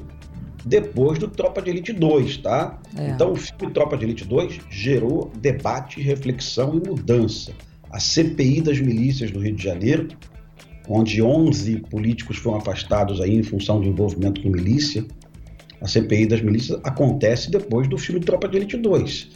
depois 0.65 1.19
do 1.19 1.27
Tropa 1.27 1.61
de 1.61 1.69
Elite 1.69 1.93
2, 1.93 2.37
tá? 2.37 2.79
É. 2.97 3.09
Então 3.09 3.31
o 3.31 3.35
filme 3.35 3.73
Tropa 3.73 3.97
de 3.97 4.05
Elite 4.05 4.25
2 4.25 4.59
gerou 4.69 5.31
debate, 5.39 6.01
reflexão 6.01 6.75
e 6.75 6.87
mudança. 6.87 7.53
A 7.89 7.99
CPI 7.99 8.61
das 8.61 8.79
milícias 8.79 9.31
do 9.31 9.39
Rio 9.39 9.55
de 9.55 9.63
Janeiro, 9.63 10.09
onde 10.89 11.21
11 11.21 11.81
políticos 11.89 12.37
foram 12.37 12.57
afastados 12.57 13.21
aí 13.21 13.35
em 13.35 13.43
função 13.43 13.79
do 13.79 13.87
envolvimento 13.87 14.41
com 14.41 14.49
milícia. 14.49 15.05
A 15.81 15.87
CPI 15.87 16.25
das 16.25 16.41
milícias 16.41 16.79
acontece 16.83 17.51
depois 17.51 17.87
do 17.87 17.97
filme 17.97 18.19
Tropa 18.19 18.47
de 18.47 18.57
Elite 18.57 18.77
2. 18.77 19.29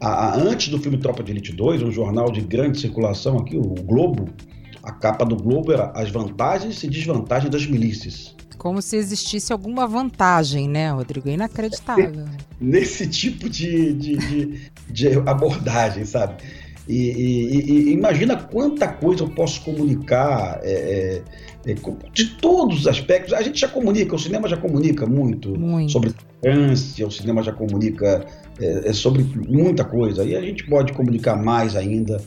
A, 0.00 0.08
a, 0.08 0.36
antes 0.36 0.68
do 0.68 0.78
filme 0.78 0.98
Tropa 0.98 1.22
de 1.22 1.32
Elite 1.32 1.52
2, 1.52 1.82
um 1.82 1.90
jornal 1.90 2.30
de 2.30 2.40
grande 2.40 2.80
circulação 2.80 3.38
aqui, 3.38 3.56
o 3.56 3.62
Globo, 3.62 4.28
a 4.82 4.92
capa 4.92 5.24
do 5.24 5.36
Globo 5.36 5.72
era 5.72 5.92
as 5.94 6.10
vantagens 6.10 6.82
e 6.82 6.88
desvantagens 6.88 7.50
das 7.50 7.66
milícias. 7.66 8.34
Como 8.56 8.80
se 8.80 8.96
existisse 8.96 9.52
alguma 9.52 9.86
vantagem, 9.86 10.68
né, 10.68 10.90
Rodrigo? 10.90 11.28
É 11.28 11.32
inacreditável. 11.32 12.24
Nesse 12.60 13.06
tipo 13.06 13.48
de, 13.48 13.92
de, 13.92 14.16
de, 14.16 14.70
de 14.90 15.08
abordagem, 15.26 16.04
sabe? 16.04 16.34
E, 16.86 16.96
e, 16.96 17.70
e, 17.70 17.92
imagina 17.92 18.36
quanta 18.36 18.86
coisa 18.88 19.22
eu 19.22 19.28
posso 19.30 19.62
comunicar 19.62 20.60
é, 20.62 21.22
é, 21.66 21.70
é 21.70 21.74
de 22.12 22.26
todos 22.36 22.80
os 22.80 22.86
aspectos. 22.86 23.32
A 23.32 23.42
gente 23.42 23.58
já 23.58 23.68
comunica, 23.68 24.14
o 24.14 24.18
cinema 24.18 24.46
já 24.48 24.56
comunica 24.56 25.06
muito, 25.06 25.58
muito. 25.58 25.90
sobre 25.90 26.12
tolerância, 26.42 27.06
o 27.06 27.10
cinema 27.10 27.42
já 27.42 27.52
comunica 27.52 28.26
é, 28.60 28.90
é 28.90 28.92
sobre 28.92 29.22
muita 29.48 29.82
coisa. 29.84 30.24
E 30.24 30.36
a 30.36 30.42
gente 30.42 30.64
pode 30.66 30.92
comunicar 30.92 31.36
mais 31.36 31.74
ainda 31.74 32.20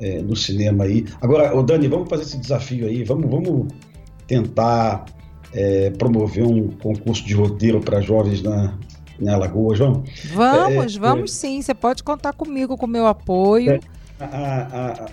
é, 0.00 0.20
no 0.20 0.34
cinema 0.34 0.84
aí. 0.84 1.04
Agora, 1.20 1.54
ô 1.56 1.62
Dani, 1.62 1.86
vamos 1.86 2.08
fazer 2.08 2.24
esse 2.24 2.38
desafio 2.38 2.86
aí, 2.86 3.04
vamos, 3.04 3.30
vamos 3.30 3.68
tentar 4.26 5.04
é, 5.52 5.90
promover 5.90 6.44
um 6.44 6.68
concurso 6.68 7.24
de 7.24 7.34
roteiro 7.34 7.80
para 7.80 8.00
jovens 8.00 8.42
na, 8.42 8.78
na 9.18 9.34
Alagoas, 9.34 9.78
vamos? 9.78 10.10
Vamos, 10.32 10.94
é, 10.94 10.96
é, 10.96 11.00
vamos 11.00 11.32
sim. 11.32 11.60
Você 11.60 11.74
pode 11.74 12.02
contar 12.02 12.32
comigo, 12.32 12.76
com 12.76 12.86
o 12.86 12.88
meu 12.88 13.06
apoio. 13.06 13.72
É, 13.72 13.80
a, 14.20 14.26
a, 14.26 14.92
a, 15.04 15.06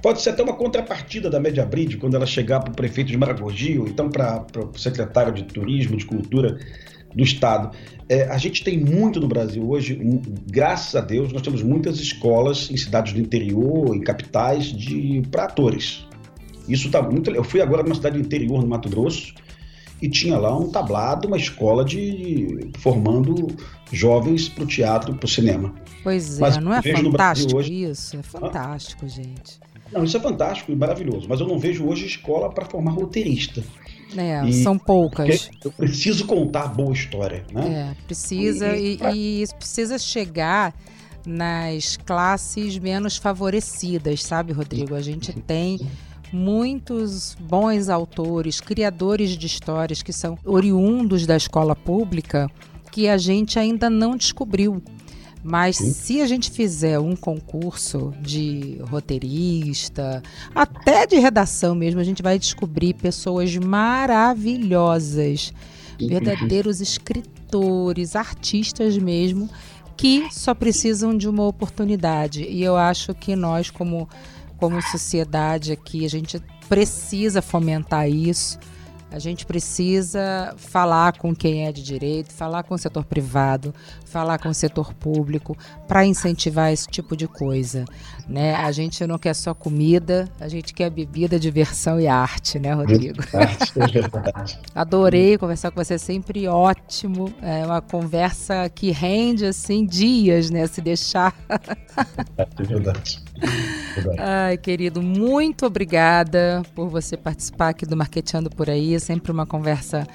pode 0.00 0.20
ser 0.20 0.30
até 0.30 0.42
uma 0.42 0.54
contrapartida 0.54 1.30
da 1.30 1.38
Média 1.38 1.64
Bride, 1.64 1.96
quando 1.96 2.14
ela 2.14 2.26
chegar 2.26 2.60
para 2.60 2.72
o 2.72 2.74
prefeito 2.74 3.08
de 3.08 3.16
Maragogi, 3.16 3.78
ou 3.78 3.86
então 3.86 4.10
para 4.10 4.44
o 4.56 4.78
secretário 4.78 5.32
de 5.32 5.44
Turismo, 5.44 5.96
de 5.96 6.04
Cultura 6.04 6.58
do 7.14 7.22
Estado. 7.22 7.70
É, 8.08 8.24
a 8.24 8.38
gente 8.38 8.64
tem 8.64 8.78
muito 8.78 9.20
no 9.20 9.28
Brasil 9.28 9.68
hoje, 9.68 9.98
graças 10.50 10.94
a 10.96 11.00
Deus, 11.00 11.32
nós 11.32 11.42
temos 11.42 11.62
muitas 11.62 11.98
escolas 11.98 12.70
em 12.70 12.76
cidades 12.76 13.12
do 13.12 13.20
interior, 13.20 13.94
em 13.94 14.00
capitais, 14.00 14.66
de 14.66 15.22
para 15.30 15.44
atores. 15.44 16.06
Isso 16.68 16.86
está 16.86 17.02
muito. 17.02 17.30
Eu 17.30 17.44
fui 17.44 17.60
agora 17.60 17.82
numa 17.82 17.94
cidade 17.94 18.18
do 18.18 18.24
interior, 18.24 18.60
no 18.60 18.68
Mato 18.68 18.88
Grosso, 18.88 19.34
e 20.02 20.08
tinha 20.08 20.36
lá 20.36 20.54
um 20.58 20.68
tablado, 20.68 21.28
uma 21.28 21.36
escola 21.36 21.84
de 21.84 22.70
formando 22.78 23.46
jovens 23.92 24.48
para 24.48 24.64
o 24.64 24.66
teatro, 24.66 25.14
para 25.14 25.24
o 25.24 25.28
cinema. 25.28 25.72
Pois 26.02 26.38
é, 26.38 26.40
Mas 26.40 26.56
não 26.56 26.74
é 26.74 26.82
fantástico 26.82 27.56
hoje... 27.56 27.84
isso? 27.84 28.16
É 28.16 28.22
fantástico, 28.22 29.04
ah? 29.04 29.08
gente. 29.08 29.60
Não, 29.92 30.02
isso 30.02 30.16
é 30.16 30.20
fantástico 30.20 30.72
e 30.72 30.76
maravilhoso, 30.76 31.26
mas 31.28 31.38
eu 31.38 31.46
não 31.46 31.58
vejo 31.58 31.86
hoje 31.86 32.06
escola 32.06 32.50
para 32.50 32.64
formar 32.64 32.92
roteirista. 32.92 33.62
É, 34.16 34.44
e 34.44 34.52
são 34.52 34.76
poucas. 34.76 35.50
Eu 35.64 35.70
preciso 35.70 36.26
contar 36.26 36.68
boa 36.68 36.92
história, 36.92 37.44
né? 37.52 37.94
É, 37.96 38.04
precisa, 38.04 38.76
e, 38.76 38.98
e, 39.14 39.42
e 39.42 39.46
precisa 39.56 39.98
chegar 39.98 40.74
nas 41.24 41.96
classes 41.96 42.78
menos 42.78 43.16
favorecidas, 43.16 44.22
sabe, 44.22 44.52
Rodrigo? 44.52 44.94
A 44.94 45.00
gente 45.00 45.32
tem 45.32 45.78
muitos 46.32 47.36
bons 47.38 47.88
autores, 47.88 48.60
criadores 48.60 49.36
de 49.36 49.46
histórias 49.46 50.02
que 50.02 50.12
são 50.12 50.38
oriundos 50.44 51.26
da 51.26 51.36
escola 51.36 51.76
pública 51.76 52.50
que 52.90 53.08
a 53.08 53.16
gente 53.16 53.58
ainda 53.58 53.88
não 53.88 54.16
descobriu. 54.16 54.82
Mas 55.44 55.76
Sim. 55.76 55.92
se 55.92 56.20
a 56.20 56.26
gente 56.26 56.50
fizer 56.50 57.00
um 57.00 57.16
concurso 57.16 58.14
de 58.20 58.78
roteirista, 58.88 60.22
até 60.54 61.04
de 61.04 61.16
redação 61.18 61.74
mesmo, 61.74 61.98
a 62.00 62.04
gente 62.04 62.22
vai 62.22 62.38
descobrir 62.38 62.94
pessoas 62.94 63.56
maravilhosas, 63.56 65.52
verdadeiros 65.98 66.80
escritores, 66.80 68.14
artistas 68.14 68.96
mesmo, 68.96 69.50
que 69.96 70.28
só 70.30 70.54
precisam 70.54 71.16
de 71.16 71.28
uma 71.28 71.44
oportunidade. 71.44 72.44
E 72.44 72.62
eu 72.62 72.76
acho 72.76 73.12
que 73.12 73.34
nós, 73.34 73.68
como, 73.68 74.08
como 74.62 74.80
sociedade 74.80 75.72
aqui, 75.72 76.04
a 76.04 76.08
gente 76.08 76.40
precisa 76.68 77.42
fomentar 77.42 78.08
isso 78.08 78.60
a 79.12 79.18
gente 79.18 79.44
precisa 79.44 80.54
falar 80.56 81.18
com 81.18 81.34
quem 81.34 81.66
é 81.66 81.72
de 81.72 81.82
direito, 81.82 82.32
falar 82.32 82.62
com 82.62 82.74
o 82.74 82.78
setor 82.78 83.04
privado, 83.04 83.74
falar 84.06 84.38
com 84.38 84.48
o 84.48 84.54
setor 84.54 84.94
público 84.94 85.54
para 85.86 86.06
incentivar 86.06 86.72
esse 86.72 86.86
tipo 86.88 87.14
de 87.14 87.28
coisa, 87.28 87.84
né? 88.26 88.54
A 88.54 88.72
gente 88.72 89.06
não 89.06 89.18
quer 89.18 89.34
só 89.34 89.52
comida, 89.52 90.30
a 90.40 90.48
gente 90.48 90.72
quer 90.72 90.88
bebida, 90.88 91.38
diversão 91.38 92.00
e 92.00 92.08
arte, 92.08 92.58
né, 92.58 92.72
Rodrigo? 92.72 93.22
É 93.34 93.48
Adorei 94.74 95.36
conversar 95.36 95.70
com 95.70 95.84
você, 95.84 95.98
sempre 95.98 96.48
ótimo. 96.48 97.32
É 97.42 97.66
uma 97.66 97.82
conversa 97.82 98.66
que 98.70 98.90
rende 98.90 99.44
assim 99.44 99.84
dias, 99.84 100.48
né, 100.48 100.66
se 100.66 100.80
deixar. 100.80 101.34
É 102.38 102.62
verdade. 102.62 103.22
Ai, 104.18 104.56
querido, 104.56 105.02
muito 105.02 105.66
obrigada 105.66 106.62
por 106.74 106.88
você 106.88 107.16
participar 107.16 107.70
aqui 107.70 107.84
do 107.84 107.96
Marqueteando 107.96 108.50
por 108.50 108.70
aí. 108.70 108.98
Sempre 108.98 109.32
uma 109.32 109.46
conversa 109.46 110.06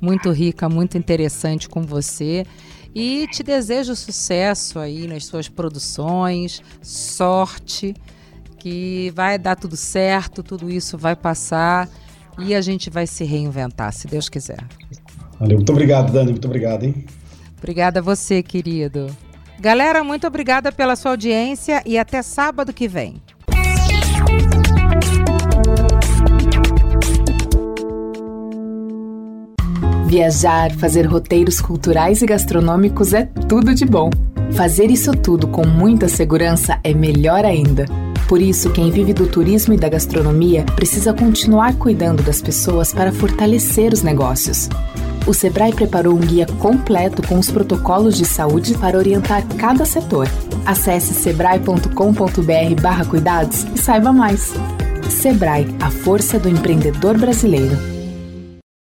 muito 0.00 0.30
rica, 0.30 0.68
muito 0.68 0.96
interessante 0.96 1.68
com 1.68 1.82
você. 1.82 2.44
E 2.94 3.26
te 3.28 3.42
desejo 3.42 3.94
sucesso 3.94 4.78
aí 4.78 5.06
nas 5.06 5.26
suas 5.26 5.48
produções, 5.48 6.62
sorte, 6.80 7.94
que 8.58 9.12
vai 9.14 9.38
dar 9.38 9.54
tudo 9.54 9.76
certo, 9.76 10.42
tudo 10.42 10.70
isso 10.70 10.96
vai 10.96 11.14
passar 11.14 11.88
e 12.38 12.54
a 12.54 12.60
gente 12.60 12.88
vai 12.88 13.06
se 13.06 13.22
reinventar, 13.24 13.92
se 13.92 14.06
Deus 14.06 14.28
quiser. 14.28 14.64
Valeu, 15.38 15.58
muito 15.58 15.72
obrigado, 15.72 16.10
Dani, 16.10 16.30
muito 16.30 16.46
obrigado, 16.46 16.84
hein? 16.84 17.04
Obrigada 17.58 18.00
a 18.00 18.02
você, 18.02 18.42
querido. 18.42 19.14
Galera, 19.58 20.04
muito 20.04 20.26
obrigada 20.26 20.70
pela 20.70 20.94
sua 20.96 21.12
audiência 21.12 21.82
e 21.86 21.98
até 21.98 22.22
sábado 22.22 22.72
que 22.72 22.86
vem. 22.86 23.22
Viajar, 30.06 30.72
fazer 30.72 31.02
roteiros 31.02 31.60
culturais 31.60 32.22
e 32.22 32.26
gastronômicos 32.26 33.12
é 33.12 33.24
tudo 33.48 33.74
de 33.74 33.84
bom. 33.84 34.10
Fazer 34.52 34.90
isso 34.90 35.10
tudo 35.12 35.48
com 35.48 35.66
muita 35.66 36.06
segurança 36.06 36.78
é 36.84 36.94
melhor 36.94 37.44
ainda. 37.44 37.86
Por 38.28 38.40
isso, 38.40 38.70
quem 38.70 38.90
vive 38.90 39.12
do 39.12 39.26
turismo 39.26 39.74
e 39.74 39.76
da 39.76 39.88
gastronomia 39.88 40.64
precisa 40.74 41.12
continuar 41.12 41.74
cuidando 41.74 42.22
das 42.22 42.40
pessoas 42.40 42.92
para 42.92 43.12
fortalecer 43.12 43.92
os 43.92 44.02
negócios 44.02 44.68
o 45.26 45.34
Sebrae 45.34 45.74
preparou 45.74 46.14
um 46.14 46.20
guia 46.20 46.46
completo 46.58 47.20
com 47.26 47.36
os 47.38 47.50
protocolos 47.50 48.16
de 48.16 48.24
saúde 48.24 48.78
para 48.78 48.96
orientar 48.96 49.44
cada 49.56 49.84
setor. 49.84 50.28
Acesse 50.64 51.12
sebrae.com.br/cuidados 51.14 53.66
e 53.74 53.78
saiba 53.78 54.12
mais. 54.12 54.54
Sebrae, 55.10 55.66
a 55.80 55.90
força 55.90 56.38
do 56.38 56.48
empreendedor 56.48 57.18
brasileiro. 57.18 57.95